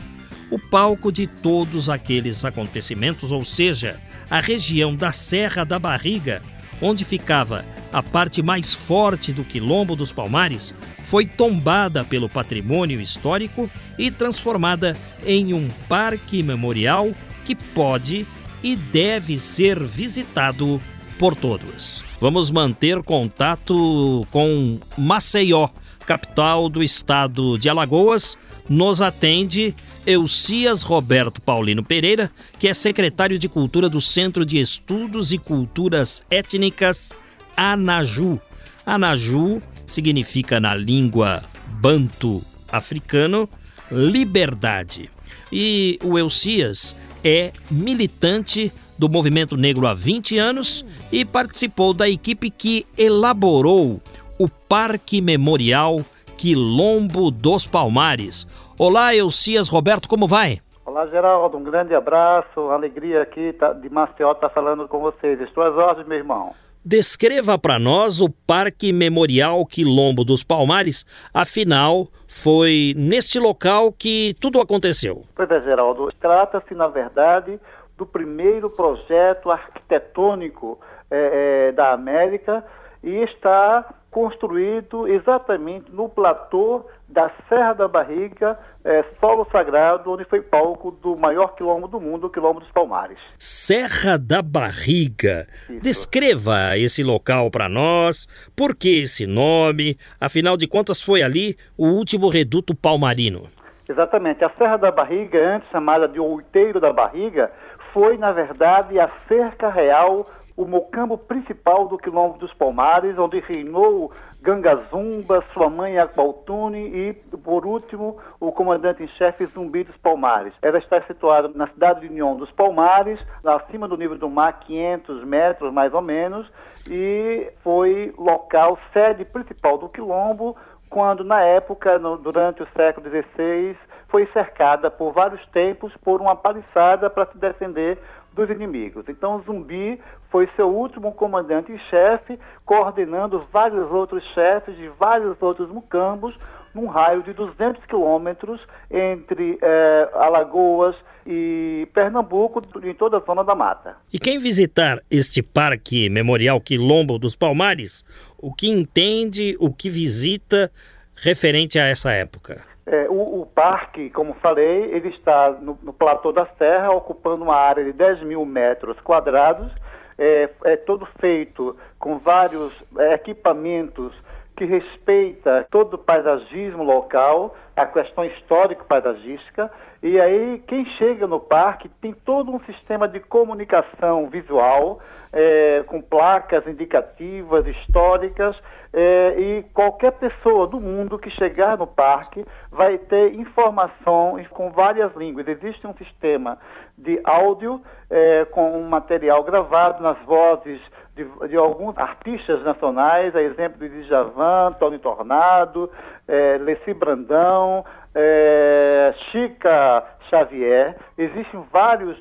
O 0.54 0.58
palco 0.58 1.10
de 1.10 1.26
todos 1.26 1.90
aqueles 1.90 2.44
acontecimentos, 2.44 3.32
ou 3.32 3.44
seja, 3.44 4.00
a 4.30 4.38
região 4.38 4.94
da 4.94 5.10
Serra 5.10 5.64
da 5.64 5.80
Barriga, 5.80 6.40
onde 6.80 7.04
ficava 7.04 7.64
a 7.92 8.00
parte 8.00 8.40
mais 8.40 8.72
forte 8.72 9.32
do 9.32 9.42
Quilombo 9.42 9.96
dos 9.96 10.12
Palmares, 10.12 10.72
foi 11.02 11.26
tombada 11.26 12.04
pelo 12.04 12.28
patrimônio 12.28 13.00
histórico 13.00 13.68
e 13.98 14.12
transformada 14.12 14.96
em 15.26 15.52
um 15.52 15.68
parque 15.88 16.40
memorial 16.40 17.10
que 17.44 17.56
pode 17.56 18.24
e 18.62 18.76
deve 18.76 19.36
ser 19.40 19.82
visitado 19.82 20.80
por 21.18 21.34
todos. 21.34 22.04
Vamos 22.20 22.48
manter 22.52 23.02
contato 23.02 24.24
com 24.30 24.78
Maceió, 24.96 25.68
capital 26.06 26.68
do 26.68 26.80
estado 26.80 27.58
de 27.58 27.68
Alagoas. 27.68 28.38
Nos 28.68 29.02
atende 29.02 29.74
Eucias 30.06 30.82
Roberto 30.82 31.40
Paulino 31.40 31.82
Pereira, 31.82 32.30
que 32.58 32.68
é 32.68 32.74
secretário 32.74 33.38
de 33.38 33.48
Cultura 33.48 33.88
do 33.88 34.00
Centro 34.00 34.44
de 34.44 34.58
Estudos 34.58 35.32
e 35.32 35.38
Culturas 35.38 36.22
Étnicas 36.30 37.14
Anaju. 37.56 38.38
Anaju 38.84 39.62
significa 39.86 40.60
na 40.60 40.74
língua 40.74 41.42
banto 41.80 42.42
africano 42.70 43.48
liberdade. 43.90 45.10
E 45.50 45.98
o 46.02 46.18
Eucias 46.18 46.94
é 47.22 47.52
militante 47.70 48.70
do 48.98 49.08
movimento 49.08 49.56
negro 49.56 49.86
há 49.86 49.94
20 49.94 50.36
anos 50.36 50.84
e 51.10 51.24
participou 51.24 51.94
da 51.94 52.08
equipe 52.08 52.50
que 52.50 52.84
elaborou 52.96 54.02
o 54.38 54.48
Parque 54.48 55.20
Memorial 55.20 56.04
Quilombo 56.44 57.30
dos 57.30 57.66
Palmares. 57.66 58.46
Olá, 58.78 59.16
Eucias 59.16 59.66
Roberto, 59.70 60.06
como 60.06 60.28
vai? 60.28 60.58
Olá, 60.84 61.06
Geraldo, 61.06 61.56
um 61.56 61.62
grande 61.64 61.94
abraço, 61.94 62.68
alegria 62.68 63.22
aqui 63.22 63.54
tá, 63.54 63.72
de 63.72 63.88
Maceió 63.88 64.32
estar 64.32 64.50
tá 64.50 64.54
falando 64.54 64.86
com 64.86 65.00
vocês. 65.00 65.40
Estou 65.40 65.64
às 65.64 65.74
ordens, 65.74 66.06
meu 66.06 66.18
irmão. 66.18 66.50
Descreva 66.84 67.58
para 67.58 67.78
nós 67.78 68.20
o 68.20 68.28
Parque 68.28 68.92
Memorial 68.92 69.64
Quilombo 69.64 70.22
dos 70.22 70.44
Palmares, 70.44 71.06
afinal, 71.32 72.08
foi 72.28 72.92
neste 72.94 73.38
local 73.38 73.90
que 73.90 74.34
tudo 74.38 74.60
aconteceu. 74.60 75.24
Pois 75.34 75.50
é, 75.50 75.62
Geraldo, 75.62 76.08
trata-se, 76.20 76.74
na 76.74 76.88
verdade, 76.88 77.58
do 77.96 78.04
primeiro 78.04 78.68
projeto 78.68 79.50
arquitetônico 79.50 80.78
é, 81.10 81.68
é, 81.68 81.72
da 81.72 81.94
América 81.94 82.62
e 83.04 83.22
está 83.24 83.84
construído 84.10 85.06
exatamente 85.06 85.92
no 85.92 86.08
platô 86.08 86.86
da 87.08 87.30
Serra 87.48 87.74
da 87.74 87.86
Barriga, 87.86 88.58
é, 88.84 89.04
solo 89.20 89.46
sagrado, 89.50 90.10
onde 90.10 90.24
foi 90.24 90.40
palco 90.40 90.90
do 90.90 91.16
maior 91.16 91.54
quilombo 91.54 91.86
do 91.86 92.00
mundo, 92.00 92.28
o 92.28 92.30
Quilombo 92.30 92.60
dos 92.60 92.70
Palmares. 92.70 93.18
Serra 93.38 94.16
da 94.16 94.40
Barriga. 94.40 95.46
Isso. 95.68 95.80
Descreva 95.80 96.78
esse 96.78 97.02
local 97.02 97.50
para 97.50 97.68
nós, 97.68 98.26
por 98.56 98.74
que 98.74 99.02
esse 99.02 99.26
nome? 99.26 99.98
Afinal 100.20 100.56
de 100.56 100.66
contas, 100.66 101.02
foi 101.02 101.22
ali 101.22 101.56
o 101.76 101.86
último 101.86 102.28
reduto 102.28 102.74
palmarino. 102.74 103.48
Exatamente. 103.88 104.44
A 104.44 104.50
Serra 104.50 104.76
da 104.76 104.90
Barriga, 104.90 105.56
antes 105.56 105.68
chamada 105.70 106.08
de 106.08 106.18
Outeiro 106.18 106.80
da 106.80 106.92
Barriga, 106.92 107.52
foi, 107.92 108.16
na 108.16 108.32
verdade, 108.32 108.98
a 108.98 109.08
cerca 109.28 109.68
real, 109.68 110.26
o 110.56 110.64
mocambo 110.64 111.18
principal 111.18 111.88
do 111.88 111.98
Quilombo 111.98 112.38
dos 112.38 112.52
Palmares, 112.54 113.18
onde 113.18 113.40
reinou 113.40 114.12
Gangazumba, 114.40 115.42
sua 115.52 115.68
mãe 115.68 115.98
Aqualtune 115.98 116.78
e, 116.78 117.12
por 117.38 117.66
último, 117.66 118.18
o 118.38 118.52
comandante 118.52 119.02
em 119.02 119.08
chefe 119.08 119.46
Zumbi 119.46 119.82
dos 119.82 119.96
Palmares. 119.96 120.52
Ela 120.62 120.78
está 120.78 121.00
situada 121.02 121.50
na 121.54 121.66
cidade 121.68 122.00
de 122.00 122.08
União 122.08 122.36
dos 122.36 122.50
Palmares, 122.52 123.18
acima 123.44 123.88
do 123.88 123.96
nível 123.96 124.16
do 124.16 124.30
mar, 124.30 124.60
500 124.60 125.24
metros 125.24 125.72
mais 125.72 125.92
ou 125.92 126.02
menos, 126.02 126.46
e 126.88 127.50
foi 127.62 128.14
local, 128.16 128.78
sede 128.92 129.24
principal 129.24 129.78
do 129.78 129.88
Quilombo, 129.88 130.56
quando, 130.88 131.24
na 131.24 131.40
época, 131.40 131.98
no, 131.98 132.16
durante 132.16 132.62
o 132.62 132.68
século 132.76 133.10
XVI, 133.10 133.76
foi 134.08 134.26
cercada 134.26 134.88
por 134.88 135.12
vários 135.12 135.44
tempos 135.48 135.92
por 136.04 136.20
uma 136.20 136.36
paliçada 136.36 137.10
para 137.10 137.26
se 137.26 137.36
defender 137.36 137.98
dos 138.34 138.50
inimigos. 138.50 139.04
Então, 139.08 139.42
Zumbi 139.46 139.98
foi 140.30 140.48
seu 140.56 140.68
último 140.68 141.12
comandante 141.12 141.72
em 141.72 141.78
chefe, 141.90 142.38
coordenando 142.64 143.46
vários 143.52 143.90
outros 143.90 144.22
chefes 144.34 144.76
de 144.76 144.88
vários 144.98 145.40
outros 145.40 145.70
mucambos, 145.70 146.36
num 146.74 146.86
raio 146.86 147.22
de 147.22 147.32
200 147.32 147.84
quilômetros 147.86 148.60
entre 148.90 149.58
eh, 149.62 150.10
Alagoas 150.14 150.96
e 151.24 151.88
Pernambuco, 151.94 152.60
em 152.82 152.94
toda 152.94 153.18
a 153.18 153.20
zona 153.20 153.44
da 153.44 153.54
mata. 153.54 153.96
E 154.12 154.18
quem 154.18 154.38
visitar 154.38 155.00
este 155.08 155.40
Parque 155.40 156.08
Memorial 156.10 156.60
Quilombo 156.60 157.18
dos 157.18 157.36
Palmares, 157.36 158.04
o 158.36 158.52
que 158.52 158.68
entende, 158.68 159.56
o 159.60 159.72
que 159.72 159.88
visita 159.88 160.70
referente 161.14 161.78
a 161.78 161.86
essa 161.86 162.10
época? 162.10 162.73
É, 162.86 163.08
o, 163.08 163.40
o, 163.40 163.46
parque, 163.46 164.10
como 164.10 164.34
falei, 164.34 164.84
ele 164.92 165.08
está 165.08 165.50
no, 165.52 165.78
no, 165.82 165.92
platô 165.92 166.32
da 166.32 166.46
Serra, 166.58 166.90
ocupando 166.90 167.42
uma 167.42 167.56
área 167.56 167.82
de 167.82 167.92
10 167.92 168.22
mil 168.22 168.44
metros 168.44 169.00
quadrados. 169.00 169.72
É, 170.18 170.50
é 170.64 170.76
todo 170.76 171.06
feito 171.18 171.76
com 171.98 172.18
vários 172.18 172.72
é, 172.98 173.14
equipamentos 173.14 174.14
que 174.56 174.64
respeita 174.64 175.66
todo 175.70 175.94
o 175.94 175.98
paisagismo 175.98 176.84
local, 176.84 177.56
a 177.76 177.86
questão 177.86 178.24
histórico-paisagística. 178.24 179.70
E 180.00 180.20
aí, 180.20 180.62
quem 180.68 180.84
chega 180.96 181.26
no 181.26 181.40
parque 181.40 181.88
tem 182.00 182.12
todo 182.12 182.52
um 182.52 182.60
sistema 182.60 183.08
de 183.08 183.18
comunicação 183.20 184.28
visual, 184.28 185.00
é, 185.32 185.82
com 185.86 186.00
placas 186.00 186.66
indicativas, 186.68 187.66
históricas, 187.66 188.56
é, 188.92 189.34
e 189.36 189.62
qualquer 189.74 190.12
pessoa 190.12 190.68
do 190.68 190.80
mundo 190.80 191.18
que 191.18 191.30
chegar 191.30 191.76
no 191.76 191.86
parque 191.86 192.44
vai 192.70 192.96
ter 192.96 193.34
informação 193.34 194.36
com 194.50 194.70
várias 194.70 195.12
línguas. 195.16 195.48
Existe 195.48 195.84
um 195.84 195.94
sistema 195.94 196.58
de 196.96 197.20
áudio 197.24 197.82
é, 198.08 198.44
com 198.44 198.78
um 198.78 198.88
material 198.88 199.42
gravado 199.42 200.00
nas 200.00 200.18
vozes 200.24 200.80
de, 201.14 201.48
de, 201.48 201.56
alguns 201.56 201.96
artistas 201.96 202.62
nacionais, 202.62 203.34
a 203.36 203.42
exemplo 203.42 203.88
de 203.88 204.04
Djavan, 204.04 204.72
Tony 204.78 204.98
Tornado, 204.98 205.90
é, 206.26 206.58
Leci 206.58 206.92
Brandão, 206.92 207.84
é, 208.14 209.14
Chica 209.30 210.04
Xavier. 210.28 210.96
Existem 211.16 211.64
vários, 211.72 212.16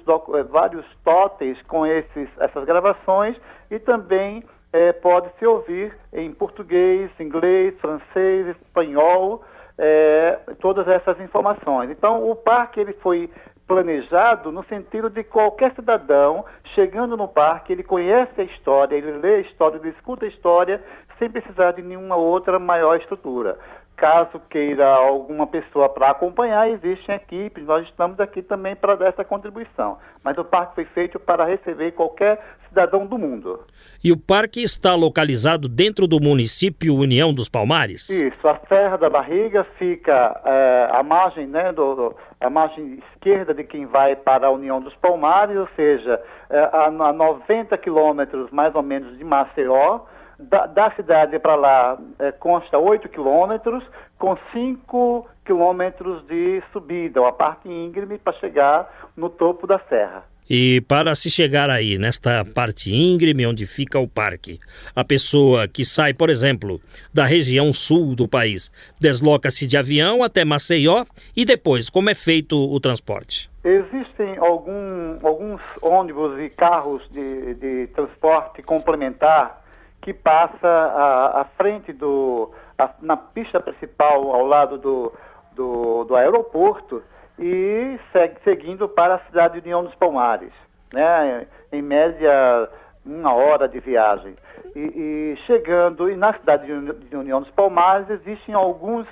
vários 0.50 0.86
totens 1.04 1.62
com 1.64 1.86
esses, 1.86 2.30
essas 2.40 2.64
gravações 2.66 3.36
e 3.72 3.80
também 3.80 4.44
é, 4.72 4.92
pode 4.92 5.30
se 5.38 5.46
ouvir 5.46 5.96
em 6.12 6.32
português, 6.32 7.10
inglês, 7.20 7.76
francês, 7.80 8.48
espanhol, 8.48 9.44
é, 9.78 10.40
todas 10.60 10.88
essas 10.88 11.20
informações. 11.20 11.90
Então, 11.90 12.30
o 12.30 12.36
parque 12.36 12.80
ele 12.80 12.94
foi 12.94 13.30
planejado 13.68 14.52
no 14.52 14.64
sentido 14.66 15.10
de 15.10 15.24
qualquer 15.24 15.74
cidadão 15.74 16.46
chegando 16.76 17.16
no 17.16 17.28
parque, 17.28 17.72
ele 17.72 17.84
conhece 17.84 18.42
a 18.42 18.44
história, 18.44 18.96
ele 18.96 19.12
lê 19.14 19.36
a 19.36 19.40
história, 19.40 19.78
ele 19.78 19.90
escuta 19.90 20.26
a 20.26 20.28
história, 20.28 20.84
sem 21.18 21.30
precisar 21.30 21.72
de 21.72 21.82
nenhuma 21.82 22.16
outra 22.16 22.60
maior 22.60 22.98
estrutura. 22.98 23.58
Caso 23.96 24.40
queira 24.50 24.88
alguma 24.88 25.46
pessoa 25.46 25.88
para 25.88 26.10
acompanhar, 26.10 26.70
existem 26.70 27.16
equipes, 27.16 27.64
nós 27.64 27.88
estamos 27.88 28.20
aqui 28.20 28.42
também 28.42 28.76
para 28.76 28.96
dar 28.96 29.08
essa 29.08 29.24
contribuição. 29.24 30.00
Mas 30.24 30.38
o 30.38 30.44
parque 30.44 30.76
foi 30.76 30.86
feito 30.86 31.20
para 31.20 31.46
receber 31.46 31.92
qualquer 31.92 32.44
cidadão 32.74 33.06
do 33.06 33.18
mundo. 33.18 33.60
E 34.04 34.12
o 34.12 34.18
parque 34.18 34.64
está 34.64 34.96
localizado 34.96 35.70
dentro 35.70 36.08
do 36.08 36.20
município 36.20 36.96
União 36.96 37.32
dos 37.32 37.48
Palmares? 37.48 38.10
Isso, 38.10 38.48
a 38.48 38.60
Serra 38.68 38.98
da 38.98 39.10
Barriga 39.10 39.64
fica 39.78 40.42
é, 40.44 40.90
à 40.92 41.04
margem, 41.04 41.46
né, 41.46 41.72
do, 41.72 42.16
a 42.42 42.50
margem 42.50 43.00
esquerda 43.14 43.54
de 43.54 43.64
quem 43.64 43.86
vai 43.86 44.16
para 44.16 44.48
a 44.48 44.52
União 44.52 44.82
dos 44.82 44.96
Palmares, 44.96 45.56
ou 45.56 45.70
seja, 45.76 46.20
é, 46.50 46.60
a, 46.60 46.88
a 46.88 47.14
90 47.14 47.78
quilômetros 47.78 48.50
mais 48.52 48.74
ou 48.74 48.82
menos 48.82 49.18
de 49.18 49.24
Maceió, 49.24 50.02
da, 50.40 50.66
da 50.66 50.92
cidade 50.92 51.38
para 51.40 51.56
lá 51.56 51.98
é, 52.20 52.32
consta 52.32 52.78
8 52.78 53.08
quilômetros, 53.10 53.84
com 54.18 54.36
5 54.52 55.28
quilômetros 55.46 56.26
de 56.26 56.62
subida, 56.74 57.22
uma 57.22 57.32
parte 57.32 57.70
íngreme 57.70 58.18
para 58.18 58.34
chegar 58.34 58.90
no 59.16 59.30
topo 59.30 59.68
da 59.68 59.80
serra. 59.88 60.33
E 60.50 60.82
para 60.82 61.16
se 61.16 61.32
chegar 61.32 61.70
aí, 61.70 61.98
nesta 61.98 62.44
parte 62.54 62.94
íngreme 62.94 63.46
onde 63.46 63.66
fica 63.66 64.00
o 64.00 64.08
parque, 64.08 64.60
a 64.96 65.04
pessoa 65.04 65.68
que 65.68 65.86
sai, 65.86 66.14
por 66.14 66.30
exemplo, 66.30 66.82
da 67.14 67.26
região 67.26 67.72
sul 67.72 68.16
do 68.16 68.28
país, 68.28 68.72
desloca-se 69.00 69.66
de 69.66 69.78
avião 69.78 70.24
até 70.24 70.44
Maceió 70.44 71.06
e 71.36 71.46
depois, 71.46 71.90
como 71.90 72.10
é 72.10 72.16
feito 72.16 72.58
o 72.58 72.80
transporte? 72.80 73.50
Existem 73.64 74.38
algum, 74.38 75.18
alguns 75.26 75.62
ônibus 75.82 76.38
e 76.40 76.50
carros 76.50 77.02
de, 77.10 77.54
de 77.56 77.88
transporte 77.88 78.62
complementar 78.62 79.64
que 80.02 80.14
passa 80.14 80.68
à, 80.68 81.42
à 81.42 81.46
frente 81.58 81.94
do. 81.94 82.52
Na 83.02 83.16
pista 83.16 83.62
principal, 83.62 84.32
ao 84.32 84.46
lado 84.46 84.78
do, 84.78 85.14
do, 85.56 86.04
do 86.04 86.16
aeroporto, 86.16 87.02
e 87.40 88.00
segue, 88.12 88.36
seguindo 88.44 88.88
para 88.88 89.16
a 89.16 89.20
cidade 89.26 89.56
de 89.56 89.62
União 89.62 89.84
dos 89.84 89.96
Palmares, 89.96 90.52
né? 90.94 91.48
Em 91.72 91.82
média 91.82 92.70
uma 93.06 93.34
hora 93.34 93.68
de 93.68 93.80
viagem. 93.80 94.36
E, 94.76 94.80
e 94.80 95.38
chegando, 95.46 96.10
e 96.10 96.16
na 96.16 96.34
cidade 96.34 96.68
de 97.10 97.16
União 97.16 97.42
dos 97.42 97.52
Palmares 97.52 98.10
existem 98.10 98.56
alguns 98.56 99.08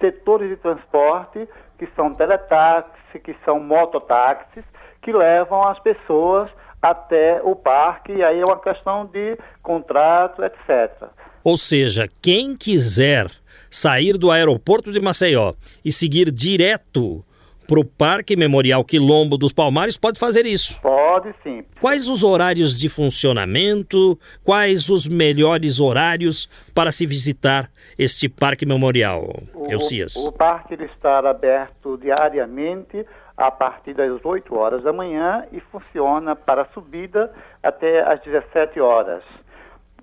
setores 0.00 0.48
de 0.48 0.56
transporte 0.56 1.48
que 1.78 1.86
são 1.94 2.14
teletáxi, 2.14 3.18
que 3.22 3.36
são 3.44 3.60
mototáxis, 3.60 4.64
que 5.02 5.12
levam 5.12 5.66
as 5.66 5.78
pessoas 5.80 6.50
até 6.80 7.40
o 7.42 7.56
parque, 7.56 8.12
e 8.12 8.22
aí 8.22 8.40
é 8.40 8.44
uma 8.44 8.58
questão 8.58 9.06
de 9.06 9.38
contrato, 9.62 10.42
etc. 10.44 11.08
Ou 11.42 11.56
seja, 11.56 12.08
quem 12.20 12.56
quiser 12.56 13.26
sair 13.70 14.18
do 14.18 14.30
aeroporto 14.30 14.92
de 14.92 15.00
Maceió 15.00 15.52
e 15.84 15.90
seguir 15.90 16.30
direto 16.30 17.24
para 17.66 17.80
o 17.80 17.84
Parque 17.84 18.36
Memorial 18.36 18.84
Quilombo 18.84 19.36
dos 19.36 19.52
Palmares 19.52 19.96
pode 19.96 20.18
fazer 20.18 20.46
isso. 20.46 20.80
Pode 20.80 21.34
sim. 21.42 21.64
Quais 21.80 22.08
os 22.08 22.22
horários 22.22 22.78
de 22.78 22.88
funcionamento? 22.88 24.18
Quais 24.42 24.88
os 24.90 25.08
melhores 25.08 25.80
horários 25.80 26.48
para 26.74 26.92
se 26.92 27.06
visitar 27.06 27.70
este 27.98 28.28
Parque 28.28 28.66
Memorial, 28.66 29.28
O, 29.54 29.70
Elcias? 29.70 30.16
o 30.16 30.32
parque 30.32 30.74
ele 30.74 30.84
está 30.84 31.18
aberto 31.18 31.96
diariamente 31.98 33.04
a 33.36 33.50
partir 33.50 33.94
das 33.94 34.24
8 34.24 34.54
horas 34.56 34.82
da 34.82 34.92
manhã 34.92 35.44
e 35.52 35.60
funciona 35.60 36.36
para 36.36 36.66
subida 36.72 37.32
até 37.62 38.00
às 38.02 38.20
17 38.22 38.80
horas. 38.80 39.22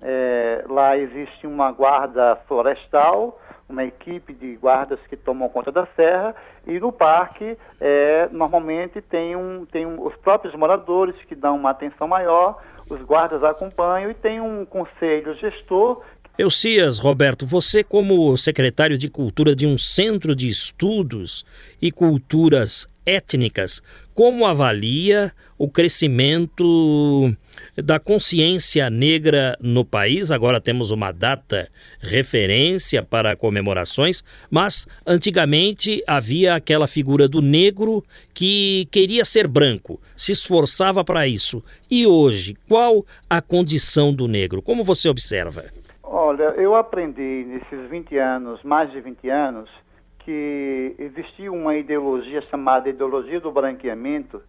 É, 0.00 0.64
lá 0.68 0.98
existe 0.98 1.46
uma 1.46 1.70
guarda 1.70 2.36
florestal, 2.48 3.40
uma 3.72 3.84
equipe 3.84 4.32
de 4.32 4.54
guardas 4.56 5.00
que 5.08 5.16
tomam 5.16 5.48
conta 5.48 5.72
da 5.72 5.86
serra 5.96 6.34
e 6.66 6.78
no 6.78 6.92
parque 6.92 7.56
é, 7.80 8.28
normalmente 8.30 9.00
tem, 9.00 9.34
um, 9.34 9.64
tem 9.64 9.86
um, 9.86 10.06
os 10.06 10.14
próprios 10.16 10.54
moradores 10.54 11.16
que 11.26 11.34
dão 11.34 11.56
uma 11.56 11.70
atenção 11.70 12.06
maior, 12.06 12.62
os 12.88 13.00
guardas 13.02 13.42
acompanham 13.42 14.10
e 14.10 14.14
tem 14.14 14.40
um 14.40 14.64
conselho 14.64 15.34
gestor. 15.36 16.02
Elcias, 16.38 16.98
Roberto, 16.98 17.46
você 17.46 17.82
como 17.82 18.36
secretário 18.36 18.96
de 18.96 19.10
Cultura 19.10 19.54
de 19.54 19.66
um 19.66 19.76
centro 19.76 20.34
de 20.34 20.48
estudos 20.48 21.44
e 21.80 21.90
culturas 21.90 22.86
étnicas, 23.04 23.82
como 24.14 24.46
avalia 24.46 25.32
o 25.58 25.68
crescimento 25.68 27.34
da 27.76 27.98
consciência 27.98 28.88
negra 28.90 29.56
no 29.60 29.84
país? 29.84 30.30
Agora 30.30 30.60
temos 30.60 30.90
uma 30.90 31.12
data 31.12 31.68
referência 32.00 33.02
para 33.02 33.36
comemorações, 33.36 34.22
mas 34.50 34.86
antigamente 35.06 36.02
havia 36.06 36.54
aquela 36.54 36.86
figura 36.86 37.28
do 37.28 37.40
negro 37.40 38.02
que 38.34 38.86
queria 38.90 39.24
ser 39.24 39.46
branco, 39.46 40.00
se 40.16 40.32
esforçava 40.32 41.04
para 41.04 41.26
isso. 41.26 41.62
E 41.90 42.06
hoje, 42.06 42.56
qual 42.68 43.04
a 43.28 43.40
condição 43.40 44.12
do 44.12 44.26
negro? 44.26 44.62
Como 44.62 44.84
você 44.84 45.08
observa? 45.08 45.64
Olha, 46.02 46.54
eu 46.56 46.74
aprendi 46.74 47.44
nesses 47.46 47.88
20 47.88 48.16
anos, 48.18 48.62
mais 48.62 48.90
de 48.92 49.00
20 49.00 49.30
anos, 49.30 49.70
que 50.18 50.94
existia 50.98 51.50
uma 51.50 51.76
ideologia 51.76 52.42
chamada 52.50 52.88
ideologia 52.88 53.40
do 53.40 53.50
branqueamento, 53.50 54.40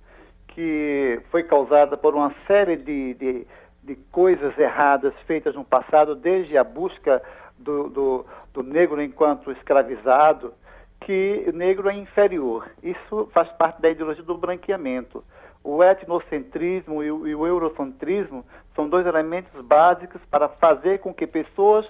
que 0.53 1.19
foi 1.31 1.43
causada 1.43 1.97
por 1.97 2.13
uma 2.15 2.31
série 2.45 2.75
de, 2.75 3.13
de, 3.15 3.47
de 3.83 3.95
coisas 4.11 4.57
erradas 4.57 5.13
feitas 5.25 5.55
no 5.55 5.65
passado, 5.65 6.15
desde 6.15 6.57
a 6.57 6.63
busca 6.63 7.21
do, 7.57 7.89
do, 7.89 8.25
do 8.53 8.63
negro 8.63 9.01
enquanto 9.01 9.51
escravizado, 9.51 10.53
que 11.01 11.43
o 11.47 11.51
negro 11.51 11.89
é 11.89 11.95
inferior. 11.95 12.69
Isso 12.81 13.29
faz 13.33 13.49
parte 13.53 13.81
da 13.81 13.89
ideologia 13.89 14.23
do 14.23 14.37
branqueamento. 14.37 15.23
O 15.63 15.83
etnocentrismo 15.83 17.03
e 17.03 17.11
o, 17.11 17.27
e 17.27 17.35
o 17.35 17.47
eurocentrismo 17.47 18.45
são 18.75 18.87
dois 18.87 19.05
elementos 19.05 19.59
básicos 19.61 20.21
para 20.29 20.47
fazer 20.47 20.99
com 20.99 21.13
que 21.13 21.25
pessoas 21.25 21.89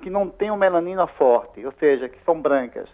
que 0.00 0.10
não 0.10 0.28
tenham 0.28 0.56
melanina 0.56 1.06
forte, 1.06 1.64
ou 1.64 1.72
seja, 1.72 2.08
que 2.08 2.22
são 2.24 2.40
brancas, 2.40 2.88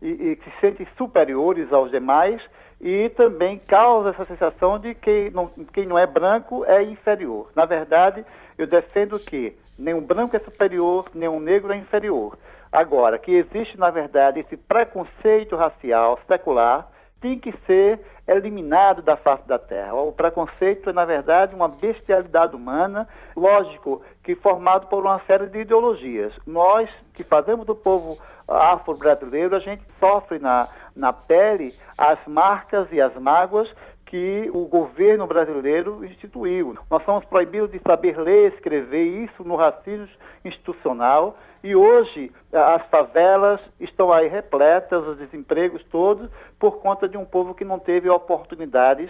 e, 0.00 0.08
e 0.08 0.36
que 0.36 0.50
se 0.50 0.60
sentem 0.60 0.86
superiores 0.96 1.72
aos 1.72 1.90
demais, 1.90 2.40
e 2.80 3.10
também 3.10 3.58
causa 3.58 4.10
essa 4.10 4.24
sensação 4.24 4.78
de 4.78 4.94
que 4.94 5.30
não, 5.30 5.48
quem 5.72 5.86
não 5.86 5.98
é 5.98 6.06
branco 6.06 6.64
é 6.64 6.82
inferior. 6.82 7.50
Na 7.54 7.66
verdade, 7.66 8.24
eu 8.56 8.66
defendo 8.66 9.18
que 9.18 9.54
nenhum 9.78 10.00
branco 10.00 10.34
é 10.34 10.38
superior, 10.40 11.06
nenhum 11.14 11.38
negro 11.38 11.72
é 11.72 11.76
inferior. 11.76 12.38
Agora, 12.72 13.18
que 13.18 13.32
existe, 13.32 13.78
na 13.78 13.90
verdade, 13.90 14.40
esse 14.40 14.56
preconceito 14.56 15.56
racial 15.56 16.18
secular 16.26 16.88
tem 17.20 17.38
que 17.38 17.52
ser 17.66 18.00
eliminado 18.26 19.02
da 19.02 19.16
face 19.16 19.46
da 19.46 19.58
terra. 19.58 19.94
O 19.94 20.12
preconceito 20.12 20.88
é, 20.88 20.92
na 20.92 21.04
verdade, 21.04 21.54
uma 21.54 21.68
bestialidade 21.68 22.54
humana, 22.54 23.06
lógico, 23.36 24.02
que 24.22 24.34
formado 24.36 24.86
por 24.86 25.02
uma 25.02 25.20
série 25.26 25.46
de 25.46 25.60
ideologias. 25.60 26.32
Nós, 26.46 26.88
que 27.12 27.24
fazemos 27.24 27.66
do 27.66 27.74
povo 27.74 28.18
afro-brasileiro, 28.50 29.54
a 29.54 29.60
gente 29.60 29.82
sofre 29.98 30.38
na, 30.38 30.68
na 30.94 31.12
pele 31.12 31.74
as 31.96 32.18
marcas 32.26 32.88
e 32.92 33.00
as 33.00 33.14
mágoas 33.14 33.70
que 34.06 34.50
o 34.52 34.66
governo 34.66 35.24
brasileiro 35.26 36.04
instituiu. 36.04 36.76
Nós 36.90 37.04
somos 37.04 37.24
proibidos 37.26 37.70
de 37.70 37.78
saber 37.78 38.18
ler, 38.18 38.52
escrever 38.52 39.04
isso 39.04 39.44
no 39.44 39.54
racismo 39.54 40.08
institucional 40.44 41.36
e 41.62 41.74
hoje 41.74 42.32
as 42.52 42.84
favelas 42.88 43.60
estão 43.78 44.12
aí 44.12 44.28
repletas, 44.28 45.06
os 45.06 45.18
desempregos 45.18 45.82
todos, 45.90 46.28
por 46.58 46.78
conta 46.80 47.08
de 47.08 47.16
um 47.16 47.24
povo 47.24 47.54
que 47.54 47.64
não 47.64 47.78
teve 47.78 48.08
oportunidades, 48.08 49.08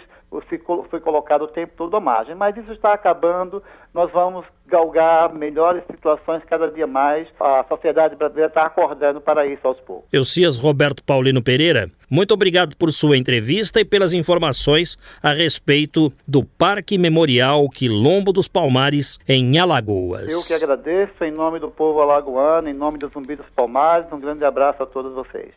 foi 0.89 0.99
colocado 0.99 1.43
o 1.43 1.47
tempo 1.47 1.73
todo 1.75 1.97
à 1.97 1.99
margem. 1.99 2.35
Mas 2.35 2.55
isso 2.55 2.71
está 2.71 2.93
acabando, 2.93 3.61
nós 3.93 4.11
vamos 4.11 4.45
galgar 4.67 5.33
melhores 5.33 5.83
situações 5.89 6.43
cada 6.45 6.69
dia 6.69 6.87
mais. 6.87 7.27
A 7.39 7.65
sociedade 7.67 8.15
brasileira 8.15 8.47
está 8.47 8.65
acordando 8.65 9.19
para 9.19 9.45
isso 9.45 9.67
aos 9.67 9.79
poucos. 9.81 10.05
Elcias 10.13 10.59
Roberto 10.59 11.03
Paulino 11.03 11.43
Pereira, 11.43 11.87
muito 12.09 12.33
obrigado 12.33 12.77
por 12.77 12.91
sua 12.91 13.17
entrevista 13.17 13.81
e 13.81 13.85
pelas 13.85 14.13
informações 14.13 14.97
a 15.21 15.33
respeito 15.33 16.13
do 16.27 16.45
Parque 16.45 16.97
Memorial 16.97 17.67
Quilombo 17.69 18.31
dos 18.31 18.47
Palmares, 18.47 19.19
em 19.27 19.59
Alagoas. 19.59 20.31
Eu 20.31 20.41
que 20.47 20.63
agradeço, 20.63 21.23
em 21.23 21.31
nome 21.31 21.59
do 21.59 21.69
povo 21.69 22.01
alagoano, 22.01 22.40
em 22.65 22.73
nome 22.73 22.97
do 22.97 23.07
Zumbi 23.09 23.35
dos 23.35 23.45
Palmares, 23.55 24.11
um 24.11 24.19
grande 24.19 24.43
abraço 24.43 24.83
a 24.83 24.85
todos 24.85 25.13
vocês. 25.13 25.53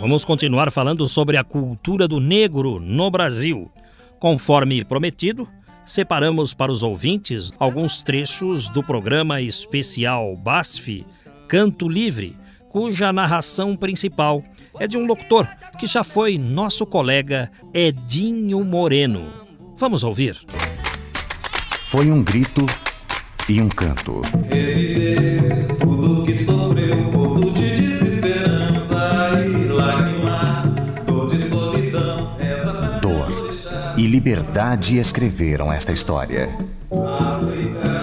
Vamos 0.00 0.24
continuar 0.24 0.70
falando 0.70 1.06
sobre 1.06 1.36
a 1.36 1.44
cultura 1.44 2.06
do 2.06 2.20
negro 2.20 2.78
no 2.80 3.10
Brasil. 3.10 3.70
Conforme 4.18 4.84
prometido, 4.84 5.48
separamos 5.84 6.52
para 6.52 6.72
os 6.72 6.82
ouvintes 6.82 7.52
alguns 7.58 8.02
trechos 8.02 8.68
do 8.68 8.82
programa 8.82 9.40
especial 9.40 10.36
BASF 10.36 11.06
Canto 11.48 11.88
Livre, 11.88 12.36
cuja 12.74 13.12
narração 13.12 13.76
principal 13.76 14.42
é 14.80 14.88
de 14.88 14.98
um 14.98 15.06
locutor 15.06 15.46
que 15.78 15.86
já 15.86 16.02
foi 16.02 16.36
nosso 16.36 16.84
colega 16.84 17.48
Edinho 17.72 18.64
Moreno. 18.64 19.28
Vamos 19.76 20.02
ouvir. 20.02 20.36
Foi 21.84 22.10
um 22.10 22.20
grito 22.20 22.66
e 23.48 23.62
um 23.62 23.68
canto. 23.68 24.22
Reviver 24.50 25.68
tudo 25.76 26.24
que 26.24 26.34
sofreu, 26.34 27.52
de 27.52 27.76
desesperança 27.76 29.40
e 29.46 29.68
lágrima, 29.68 30.74
dor 31.06 31.30
de 31.30 31.40
solidão, 31.42 32.36
Dor 33.00 33.54
e 33.96 34.04
liberdade 34.08 34.98
escreveram 34.98 35.72
esta 35.72 35.92
história. 35.92 36.50
África, 36.90 37.93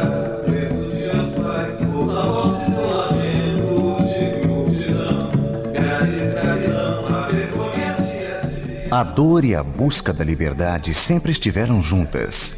a 8.92 9.04
dor 9.04 9.46
e 9.46 9.56
a 9.56 9.64
busca 9.64 10.12
da 10.12 10.22
liberdade 10.22 10.94
sempre 10.94 11.32
estiveram 11.32 11.82
juntas. 11.82 12.58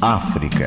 África. 0.00 0.63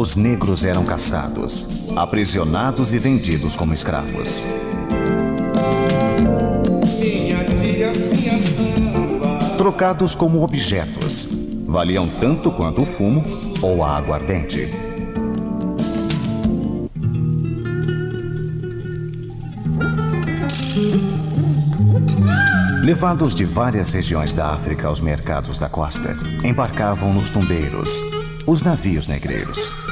Os 0.00 0.16
negros 0.16 0.64
eram 0.64 0.82
caçados. 0.82 1.68
aprisionados 1.94 2.94
e 2.94 2.98
vendidos 2.98 3.54
como 3.54 3.74
escravos. 3.74 4.46
Trocados 9.58 10.14
como 10.14 10.42
objetos, 10.42 11.28
valiam 11.66 12.08
tanto 12.18 12.50
quanto 12.50 12.80
o 12.80 12.86
fumo 12.86 13.22
ou 13.60 13.84
a 13.84 13.94
aguardente. 13.94 14.70
Levados 22.82 23.34
de 23.34 23.44
várias 23.44 23.92
regiões 23.92 24.32
da 24.32 24.48
África 24.48 24.88
aos 24.88 24.98
mercados 24.98 25.58
da 25.58 25.68
costa, 25.68 26.16
embarcavam 26.42 27.12
nos 27.12 27.28
tumbeiros, 27.28 28.02
os 28.46 28.62
navios 28.62 29.06
negreiros. 29.06 29.89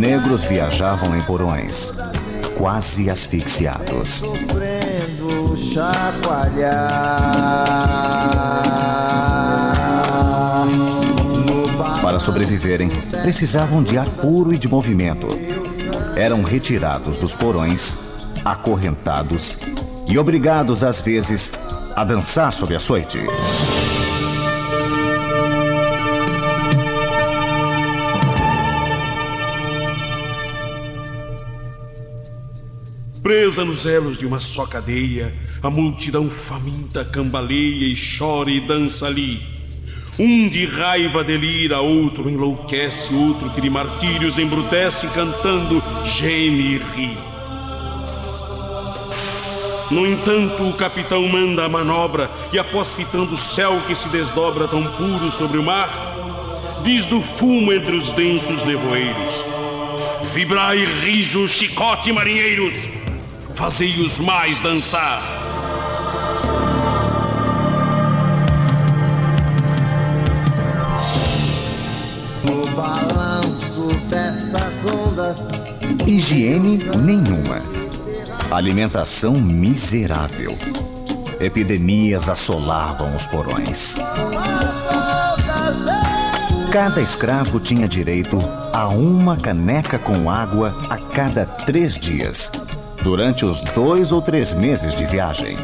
Negros 0.00 0.44
viajavam 0.44 1.14
em 1.14 1.20
porões, 1.20 1.92
quase 2.56 3.10
asfixiados. 3.10 4.22
Para 12.00 12.18
sobreviverem, 12.18 12.88
precisavam 13.20 13.82
de 13.82 13.98
ar 13.98 14.06
puro 14.06 14.54
e 14.54 14.58
de 14.58 14.66
movimento. 14.66 15.26
Eram 16.16 16.42
retirados 16.42 17.18
dos 17.18 17.34
porões, 17.34 17.94
acorrentados 18.42 19.58
e 20.08 20.18
obrigados, 20.18 20.82
às 20.82 21.02
vezes, 21.02 21.52
a 21.94 22.04
dançar 22.04 22.54
sob 22.54 22.74
açoite. 22.74 23.18
Presa 33.30 33.64
nos 33.64 33.86
elos 33.86 34.18
de 34.18 34.26
uma 34.26 34.40
só 34.40 34.66
cadeia, 34.66 35.32
a 35.62 35.70
multidão 35.70 36.28
faminta 36.28 37.04
cambaleia 37.04 37.86
e 37.86 37.94
chora 37.94 38.50
e 38.50 38.58
dança 38.58 39.06
ali. 39.06 39.40
Um 40.18 40.48
de 40.48 40.64
raiva 40.64 41.22
delira, 41.22 41.80
outro 41.80 42.28
enlouquece, 42.28 43.14
outro 43.14 43.48
que 43.50 43.60
de 43.60 43.70
martírios 43.70 44.36
embrutece, 44.36 45.06
cantando, 45.14 45.80
geme 46.02 46.74
e 46.74 46.78
ri. 46.78 47.16
No 49.92 50.04
entanto, 50.04 50.68
o 50.68 50.74
capitão 50.74 51.22
manda 51.28 51.64
a 51.64 51.68
manobra 51.68 52.28
e, 52.52 52.58
após 52.58 52.96
fitando 52.96 53.34
o 53.34 53.36
céu 53.36 53.80
que 53.86 53.94
se 53.94 54.08
desdobra 54.08 54.66
tão 54.66 54.82
puro 54.94 55.30
sobre 55.30 55.58
o 55.58 55.62
mar, 55.62 55.88
diz 56.82 57.04
do 57.04 57.22
fumo 57.22 57.72
entre 57.72 57.94
os 57.94 58.10
densos 58.10 58.64
nevoeiros: 58.64 59.44
Vibrai, 60.34 60.84
rijo, 60.84 61.46
chicote, 61.46 62.12
marinheiros, 62.12 62.88
fazei-os 63.54 64.18
mais 64.20 64.60
dançar. 64.60 65.22
No 72.44 72.66
balanço 72.74 73.88
dessas 74.08 74.72
ondas, 74.84 75.38
Higiene 76.06 76.78
nenhuma. 77.02 77.62
Alimentação 78.50 79.34
miserável. 79.34 80.56
Epidemias 81.40 82.28
assolavam 82.28 83.14
os 83.14 83.26
porões. 83.26 83.96
Cada 86.70 87.00
escravo 87.00 87.58
tinha 87.58 87.88
direito 87.88 88.38
a 88.72 88.88
uma 88.88 89.36
caneca 89.36 89.98
com 89.98 90.30
água 90.30 90.76
a 90.88 90.96
cada 90.96 91.44
três 91.44 91.98
dias, 91.98 92.50
durante 93.02 93.44
os 93.44 93.60
dois 93.60 94.12
ou 94.12 94.20
três 94.20 94.52
meses 94.52 94.94
de 94.94 95.04
viagem. 95.06 95.56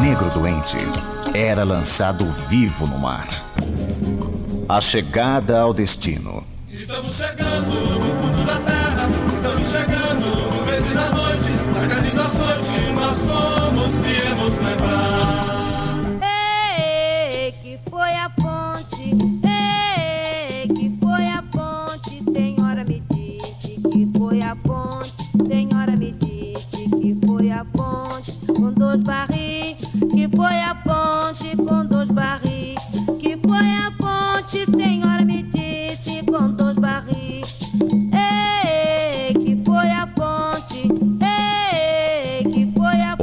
Negro 0.00 0.30
doente 0.30 0.78
era 1.34 1.64
lançado 1.64 2.24
vivo 2.48 2.86
no 2.86 2.98
mar. 2.98 3.28
A 4.68 4.80
chegada 4.80 5.60
ao 5.60 5.74
destino. 5.74 6.44
Estamos 6.68 7.12
chegando 7.16 7.98
no 7.98 8.06
fundo 8.16 8.44
da 8.44 8.56
terra. 8.60 9.08
Estamos 9.28 9.66
chegando 9.68 10.56
no 10.56 10.66
meio 10.66 10.94
da 10.94 11.10
noite. 11.10 11.52
Na 11.74 11.94
casa 11.94 12.10
da 12.10 12.28
sorte, 12.28 12.92
nós 12.92 13.16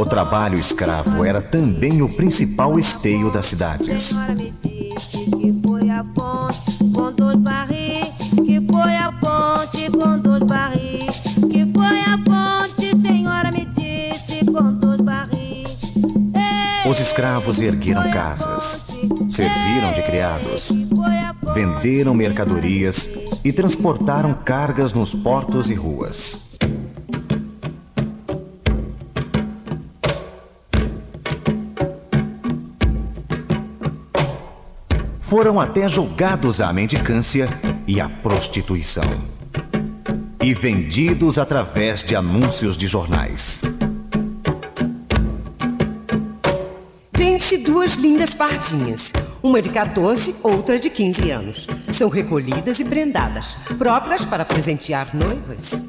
trabalho 0.07 0.57
escravo 0.57 1.23
era 1.23 1.41
também 1.41 2.01
o 2.01 2.09
principal 2.09 2.79
esteio 2.79 3.31
das 3.31 3.45
cidades. 3.45 4.15
Os 16.89 16.99
escravos 16.99 17.59
ergueram 17.59 18.09
casas, 18.09 18.85
serviram 19.29 19.93
de 19.93 20.01
criados, 20.03 20.71
venderam 21.53 22.13
mercadorias 22.13 23.09
e 23.43 23.51
transportaram 23.51 24.33
cargas 24.33 24.93
nos 24.93 25.13
portos 25.13 25.69
e 25.69 25.73
ruas. 25.73 26.26
Foram 35.37 35.59
até 35.59 35.87
julgados 35.87 36.59
à 36.59 36.73
mendicância 36.73 37.47
e 37.85 38.01
à 38.01 38.09
prostituição. 38.09 39.03
E 40.41 40.51
vendidos 40.51 41.37
através 41.37 42.03
de 42.03 42.15
anúncios 42.15 42.75
de 42.75 42.87
jornais. 42.87 43.61
22 47.15 47.97
lindas 47.97 48.33
pardinhas, 48.33 49.13
uma 49.43 49.61
de 49.61 49.69
14, 49.69 50.37
outra 50.41 50.79
de 50.79 50.89
15 50.89 51.29
anos. 51.29 51.67
São 51.91 52.09
recolhidas 52.09 52.79
e 52.79 52.85
prendadas, 52.85 53.59
próprias 53.77 54.25
para 54.25 54.43
presentear 54.43 55.15
noivas. 55.15 55.87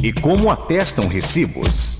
E 0.00 0.12
como 0.12 0.52
atestam 0.52 1.08
recibos, 1.08 1.95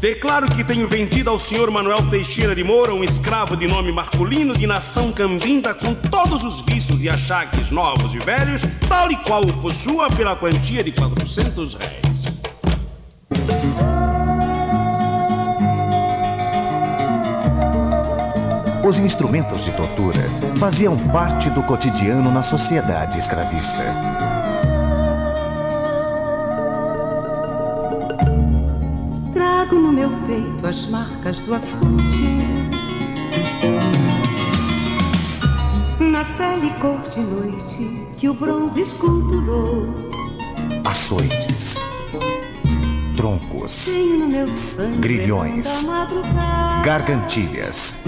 Declaro 0.00 0.50
que 0.50 0.64
tenho 0.64 0.88
vendido 0.88 1.28
ao 1.28 1.38
senhor 1.38 1.70
Manuel 1.70 2.08
Teixeira 2.08 2.54
de 2.54 2.64
Moura 2.64 2.94
um 2.94 3.04
escravo 3.04 3.54
de 3.54 3.66
nome 3.66 3.92
masculino 3.92 4.56
de 4.56 4.66
nação 4.66 5.12
cambinda 5.12 5.74
com 5.74 5.92
todos 5.92 6.42
os 6.42 6.60
vícios 6.60 7.04
e 7.04 7.08
achaques 7.10 7.70
novos 7.70 8.14
e 8.14 8.18
velhos, 8.18 8.62
tal 8.88 9.12
e 9.12 9.16
qual 9.16 9.42
o 9.42 9.52
possua 9.60 10.10
pela 10.10 10.34
quantia 10.34 10.82
de 10.82 10.90
400 10.90 11.74
réis. 11.74 12.00
os 18.82 18.98
instrumentos 18.98 19.66
de 19.66 19.70
tortura 19.72 20.24
faziam 20.58 20.98
parte 21.10 21.48
do 21.50 21.62
cotidiano 21.62 22.32
na 22.32 22.42
sociedade 22.42 23.20
escravista. 23.20 23.84
Peito 30.30 30.64
as 30.64 30.86
marcas 30.86 31.42
do 31.42 31.52
açoite. 31.52 31.90
Na 35.98 36.24
pele 36.36 36.70
cor 36.80 37.00
de 37.10 37.20
noite 37.20 38.06
que 38.16 38.28
o 38.28 38.34
bronze 38.34 38.80
esculturou. 38.80 39.88
Açoites, 40.84 41.74
troncos, 43.16 43.86
Tenho 43.86 44.20
no 44.20 44.28
meu 44.28 44.54
sangue 44.54 44.98
Grilhões. 44.98 45.66
gargantilhas, 46.84 48.04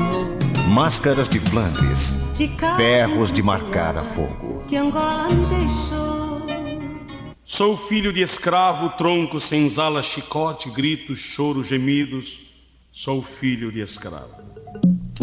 máscaras 0.69 1.29
de 1.29 1.41
Flandres, 1.41 2.15
De 2.37 2.47
ferros 2.77 3.33
de 3.33 3.43
marcar 3.43 3.97
a 3.97 4.05
fogo. 4.05 4.63
que 4.69 4.77
Angola 4.77 5.29
me 5.29 5.45
deixou. 5.47 6.12
Sou 7.55 7.77
filho 7.77 8.15
de 8.15 8.23
escravo, 8.23 8.89
tronco, 8.97 9.39
senzala, 9.39 10.03
chicote, 10.03 10.71
gritos, 10.71 11.19
choro, 11.19 11.63
gemidos. 11.63 12.49
Sou 12.91 13.21
filho 13.21 13.71
de 13.71 13.81
escravo. 13.81 14.43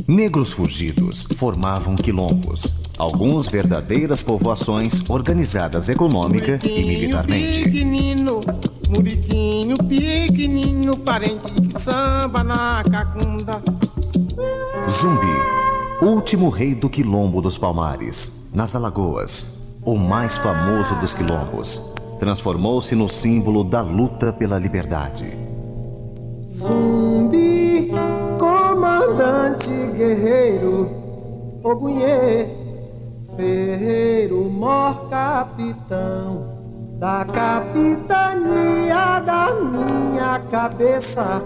Negros 0.07 0.51
fugidos 0.53 1.25
formavam 1.35 1.95
quilombos, 1.95 2.71
alguns 2.99 3.47
verdadeiras 3.47 4.21
povoações 4.21 5.09
organizadas 5.09 5.89
econômica 5.89 6.59
e 6.63 6.83
militarmente. 6.85 7.63
Pequenino, 7.63 8.41
muriquinho, 8.95 9.75
pequenino, 9.77 10.97
parente 10.99 11.51
que 11.51 11.81
samba 11.81 12.43
na 12.43 12.83
cacunda. 12.91 13.59
Zumbi, 14.87 16.05
último 16.05 16.49
rei 16.49 16.75
do 16.75 16.91
quilombo 16.91 17.41
dos 17.41 17.57
Palmares, 17.57 18.51
nas 18.53 18.75
Alagoas, 18.75 19.65
o 19.83 19.97
mais 19.97 20.37
famoso 20.37 20.93
dos 20.97 21.15
quilombos, 21.15 21.81
transformou-se 22.19 22.93
no 22.93 23.07
símbolo 23.07 23.63
da 23.63 23.81
luta 23.81 24.33
pela 24.33 24.59
liberdade. 24.59 25.25
Zumbi, 26.47 27.91
comandante 28.37 29.71
guerreiro, 29.95 30.91
Ogunhê, 31.63 32.47
ferreiro, 33.35 34.49
mor 34.49 35.07
capitão 35.09 36.59
da 36.99 37.25
capitania 37.25 39.19
da 39.19 39.53
minha 39.53 40.39
cabeça, 40.51 41.41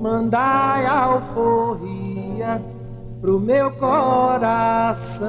mandai 0.00 0.86
alforria 0.86 2.62
pro 3.20 3.40
meu 3.40 3.72
coração. 3.72 5.28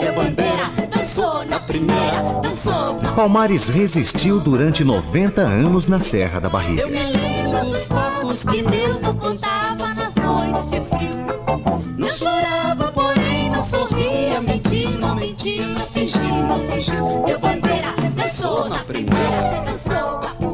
Meu 0.00 0.14
bandeira 0.14 0.83
dançou 1.04 1.44
na 1.44 1.60
primeira, 1.60 2.40
dançou 2.42 2.94
na 3.02 3.12
Palmares 3.12 3.68
resistiu 3.68 4.40
durante 4.40 4.82
90 4.82 5.42
anos 5.42 5.86
na 5.86 6.00
Serra 6.00 6.40
da 6.40 6.48
Barriga. 6.48 6.80
Eu 6.80 6.88
me 6.88 6.98
lembro 6.98 7.60
dos 7.60 7.86
fatos 7.86 8.44
que 8.44 8.62
meu 8.62 8.94
avô 8.94 9.12
contava 9.12 9.92
nas 9.92 10.14
noites 10.14 10.70
de 10.70 10.80
frio. 10.80 11.84
Não 11.98 12.08
chorava, 12.08 12.90
porém 12.90 13.50
não 13.50 13.62
sorria, 13.62 14.40
mentia, 14.40 14.88
não 14.92 15.14
mentia, 15.14 15.66
não 15.66 15.86
fingia, 15.86 16.42
não 16.48 16.58
fingiu. 16.70 17.24
Meu 17.26 17.38
bandeira 17.38 17.92
dançou 18.16 18.70
na 18.70 18.78
primeira, 18.78 19.62
dançou. 19.66 20.53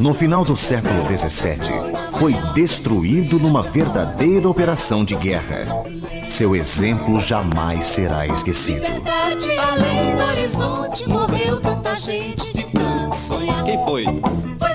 No 0.00 0.14
final 0.14 0.44
do 0.46 0.56
século 0.56 1.06
XVII, 1.06 1.92
foi 2.18 2.32
destruído 2.54 3.38
numa 3.38 3.62
verdadeira 3.62 4.48
operação 4.48 5.04
de 5.04 5.14
guerra. 5.14 5.84
Seu 6.26 6.56
exemplo 6.56 7.20
jamais 7.20 7.84
será 7.84 8.26
esquecido. 8.26 8.86
Além 8.86 10.16
do 10.16 10.22
horizonte, 10.22 11.06
morreu 11.06 11.60
tanta 11.60 11.94
gente 11.96 12.50
de 12.50 12.64
tanto 12.64 13.14
sonhar. 13.14 13.62
Quem 13.62 13.84
foi? 13.84 14.04
Foi 14.58 14.69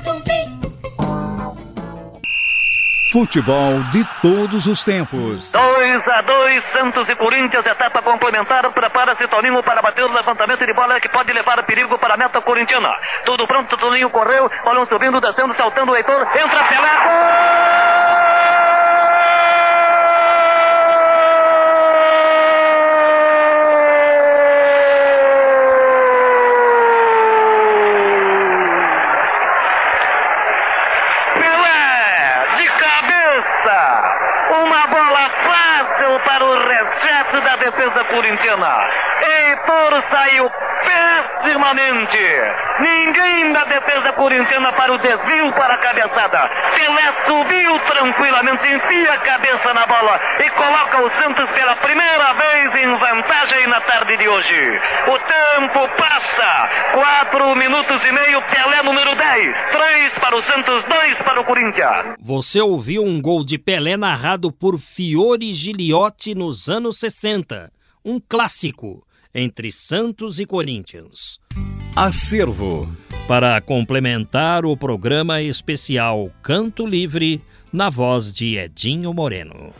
Futebol 3.15 3.79
de 3.93 4.03
todos 4.21 4.67
os 4.67 4.83
tempos. 4.83 5.49
2 5.53 6.07
a 6.09 6.21
2 6.21 6.63
Santos 6.73 7.07
e 7.07 7.15
Corinthians, 7.15 7.65
etapa 7.65 8.01
complementar. 8.01 8.69
Prepara-se 8.73 9.25
Toninho 9.29 9.63
para 9.63 9.81
bater 9.81 10.03
o 10.03 10.11
levantamento 10.11 10.65
de 10.65 10.73
bola 10.73 10.99
que 10.99 11.07
pode 11.07 11.31
levar 11.31 11.63
perigo 11.63 11.97
para 11.97 12.15
a 12.15 12.17
meta 12.17 12.41
corintiana. 12.41 12.93
Tudo 13.23 13.47
pronto, 13.47 13.77
Toninho 13.77 14.09
correu, 14.09 14.51
balão 14.65 14.85
subindo, 14.85 15.21
descendo, 15.21 15.55
saltando 15.55 15.93
o 15.93 15.95
Heitor. 15.95 16.27
Entra 16.35 16.63
Pelé. 16.65 17.95
Pelé, 31.39 32.57
de 32.57 32.67
cabeça. 32.67 33.79
Uma 34.63 34.87
bola 34.87 35.29
fácil 35.29 36.19
para 36.25 36.45
o 36.45 36.67
resgate 36.67 37.41
da 37.41 37.54
defesa 37.65 38.03
corintiana. 38.03 38.89
Heitor 39.21 40.03
saiu 40.11 40.51
pessimamente. 40.85 42.17
Ninguém 42.79 43.53
da 43.53 43.63
defesa 43.63 44.13
corintiana 44.13 44.71
para 44.73 44.93
o 44.93 44.97
desvio 44.99 45.51
para 45.53 45.73
a 45.73 45.77
cabeçada. 45.77 46.49
Pelé 46.75 47.13
subiu 47.25 47.79
tranquilamente, 47.79 48.71
enfia 48.71 49.13
a 49.13 49.17
cabeça 49.17 49.73
na 49.73 49.85
bola 49.87 50.19
e 50.45 50.49
coloca 50.51 51.01
o 51.01 51.21
Santos 51.21 51.49
pela 51.51 51.75
primeira 51.77 52.33
vez 52.33 52.75
em 52.75 52.95
vantagem 52.97 53.67
na 53.67 53.81
tarde 53.81 54.17
de 54.17 54.27
hoje. 54.27 54.81
O 55.07 55.14
tempo 55.35 55.79
passa. 55.97 56.69
Quatro 56.93 57.55
minutos 57.55 58.03
e 58.05 58.11
meio, 58.11 58.41
Pelé 58.49 58.81
número 58.83 59.15
10. 59.15 59.55
Três 59.71 60.13
para 60.19 60.37
o 60.37 60.41
Santos, 60.43 60.83
dois 60.87 61.17
para 61.19 61.41
o 61.41 61.45
Corinthians. 61.45 62.15
Você 62.19 62.61
ouviu 62.61 63.03
um 63.03 63.21
gol 63.21 63.43
de 63.43 63.57
Pelé 63.57 63.97
narrado 63.97 64.51
por 64.51 64.79
Fiore 64.79 65.53
Giliotti 65.53 66.33
nos 66.33 66.69
anos 66.69 66.97
60. 66.99 67.71
Um 68.03 68.19
clássico 68.19 69.05
entre 69.33 69.71
Santos 69.71 70.39
e 70.39 70.45
Corinthians. 70.45 71.39
Acervo. 71.95 72.89
Para 73.27 73.59
complementar 73.59 74.65
o 74.65 74.77
programa 74.77 75.41
especial 75.41 76.29
Canto 76.43 76.85
Livre, 76.85 77.43
na 77.73 77.89
voz 77.89 78.33
de 78.33 78.57
Edinho 78.57 79.13
Moreno. 79.13 79.73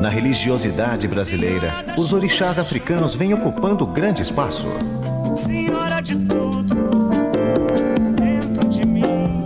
Na 0.00 0.08
religiosidade 0.08 1.06
brasileira, 1.06 1.84
os 1.98 2.14
orixás 2.14 2.58
africanos 2.58 3.14
vêm 3.14 3.34
ocupando 3.34 3.86
grande 3.86 4.22
espaço. 4.22 4.66
Senhora 5.34 6.00
de 6.00 6.16
tudo, 6.16 7.10
dentro 8.16 8.66
de 8.70 8.86
mim. 8.86 9.44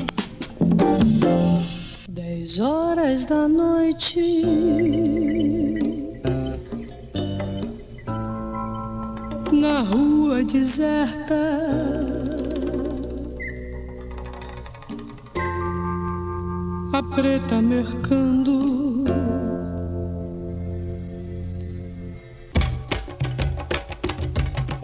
Dez 2.09 2.61
horas 2.61 3.26
da 3.26 3.48
noite. 3.48 4.44
Na 9.50 9.80
rua 9.80 10.44
deserta. 10.44 11.34
A 16.92 17.02
preta 17.12 17.61
mercando. 17.61 18.93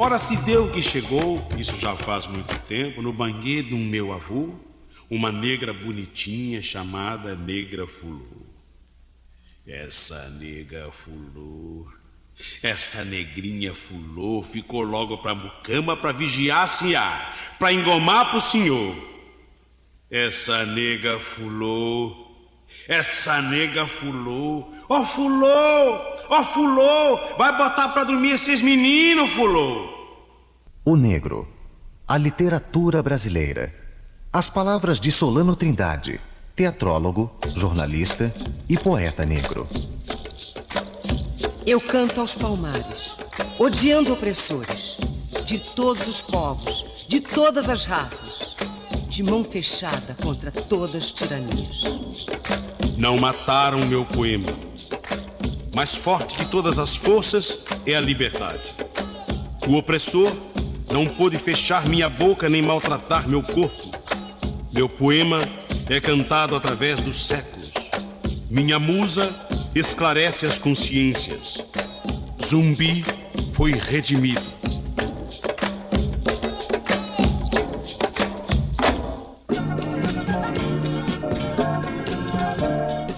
Ora, 0.02 0.18
se 0.18 0.34
deu 0.46 0.70
que 0.70 0.82
chegou, 0.82 1.46
isso 1.58 1.78
já 1.78 1.94
faz 1.94 2.26
muito 2.26 2.58
tempo, 2.60 3.02
no 3.02 3.12
banheiro 3.12 3.68
de 3.68 3.74
um 3.74 3.84
meu 3.84 4.14
avô, 4.14 4.54
uma 5.10 5.30
negra 5.30 5.74
bonitinha 5.74 6.62
chamada 6.62 7.36
Negra 7.36 7.86
Fulô. 7.86 8.46
Essa 9.66 10.38
nega 10.38 10.90
Fulô, 10.90 11.86
essa 12.62 13.04
negrinha 13.04 13.74
Fulô 13.74 14.42
ficou 14.42 14.80
logo 14.84 15.18
pra 15.18 15.34
mucama 15.34 15.94
pra 15.94 16.12
vigiar 16.12 16.66
sinhá, 16.66 17.34
pra 17.58 17.70
engomar 17.70 18.30
pro 18.30 18.40
senhor. 18.40 18.96
Essa 20.10 20.64
nega 20.64 21.20
Fulô, 21.20 22.29
essa 22.88 23.40
nega 23.42 23.86
Fulô, 23.86 24.66
ó 24.88 25.04
Fulô, 25.04 25.46
ó 26.28 26.44
Fulô, 26.44 27.36
vai 27.36 27.56
botar 27.56 27.88
pra 27.90 28.04
dormir 28.04 28.32
esses 28.32 28.60
meninos, 28.60 29.30
Fulô. 29.30 29.88
O 30.84 30.96
negro, 30.96 31.46
a 32.06 32.16
literatura 32.16 33.02
brasileira. 33.02 33.74
As 34.32 34.48
palavras 34.48 35.00
de 35.00 35.10
Solano 35.10 35.54
Trindade, 35.56 36.20
teatrólogo, 36.54 37.30
jornalista 37.54 38.32
e 38.68 38.76
poeta 38.76 39.24
negro. 39.24 39.66
Eu 41.66 41.80
canto 41.80 42.20
aos 42.20 42.34
palmares, 42.34 43.16
odiando 43.58 44.12
opressores, 44.12 44.98
de 45.44 45.58
todos 45.58 46.08
os 46.08 46.20
povos, 46.20 47.06
de 47.08 47.20
todas 47.20 47.68
as 47.68 47.86
raças, 47.86 48.56
de 49.20 49.22
mão 49.22 49.44
fechada 49.44 50.16
contra 50.22 50.50
todas 50.50 50.94
as 50.94 51.12
tiranias. 51.12 51.84
Não 52.96 53.18
mataram 53.18 53.86
meu 53.86 54.02
poema. 54.02 54.48
Mais 55.74 55.94
forte 55.94 56.36
que 56.36 56.46
todas 56.46 56.78
as 56.78 56.96
forças 56.96 57.66
é 57.84 57.94
a 57.94 58.00
liberdade. 58.00 58.74
O 59.68 59.74
opressor 59.74 60.34
não 60.90 61.04
pôde 61.04 61.36
fechar 61.36 61.86
minha 61.86 62.08
boca 62.08 62.48
nem 62.48 62.62
maltratar 62.62 63.28
meu 63.28 63.42
corpo. 63.42 63.90
Meu 64.72 64.88
poema 64.88 65.38
é 65.90 66.00
cantado 66.00 66.56
através 66.56 67.02
dos 67.02 67.26
séculos. 67.26 67.74
Minha 68.48 68.78
musa 68.78 69.28
esclarece 69.74 70.46
as 70.46 70.56
consciências. 70.56 71.62
Zumbi 72.42 73.04
foi 73.52 73.72
redimido. 73.72 74.49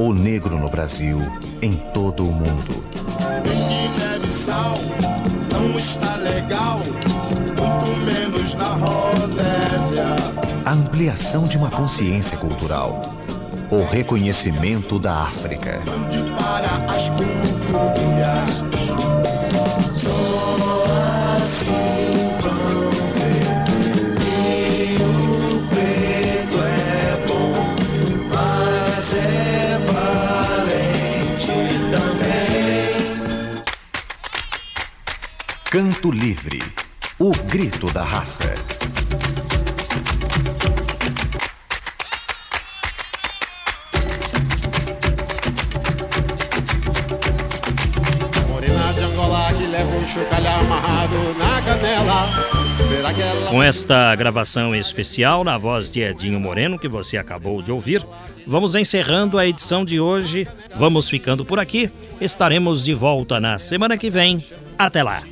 O 0.02 0.12
negro 0.12 0.58
no 0.58 0.68
Brasil, 0.68 1.16
em 1.62 1.76
todo 1.94 2.26
o 2.26 2.32
mundo. 2.32 2.84
Bebe 3.44 4.26
sal 4.26 4.74
não 5.52 5.78
está 5.78 6.16
legal, 6.16 6.80
muito 6.80 7.96
menos 8.04 8.52
na 8.54 8.64
Rodésia. 8.64 10.06
A 10.64 10.72
ampliação 10.72 11.44
de 11.44 11.56
uma 11.56 11.70
consciência 11.70 12.36
cultural. 12.36 13.14
O 13.70 13.84
reconhecimento 13.84 14.98
da 14.98 15.22
África. 15.22 15.80
Para 16.36 16.92
as. 16.92 17.04
Só 19.96 20.10
assim 21.36 22.11
Canto 35.72 36.10
Livre. 36.10 36.58
O 37.18 37.32
grito 37.46 37.90
da 37.94 38.02
raça. 38.02 38.54
Morena 48.50 48.92
de 48.92 49.00
Angola 49.00 49.54
que 49.54 49.66
leva 49.66 49.96
um 49.96 50.06
chocalhar 50.06 50.60
amarrado 50.60 51.34
na 51.38 51.62
canela. 51.62 53.48
Com 53.48 53.62
esta 53.62 54.14
gravação 54.14 54.74
especial 54.74 55.42
na 55.42 55.56
voz 55.56 55.90
de 55.90 56.02
Edinho 56.02 56.38
Moreno, 56.38 56.78
que 56.78 56.86
você 56.86 57.16
acabou 57.16 57.62
de 57.62 57.72
ouvir, 57.72 58.04
vamos 58.46 58.74
encerrando 58.74 59.38
a 59.38 59.46
edição 59.46 59.86
de 59.86 59.98
hoje. 59.98 60.46
Vamos 60.76 61.08
ficando 61.08 61.46
por 61.46 61.58
aqui. 61.58 61.88
Estaremos 62.20 62.84
de 62.84 62.92
volta 62.92 63.40
na 63.40 63.58
semana 63.58 63.96
que 63.96 64.10
vem. 64.10 64.44
Até 64.78 65.02
lá. 65.02 65.31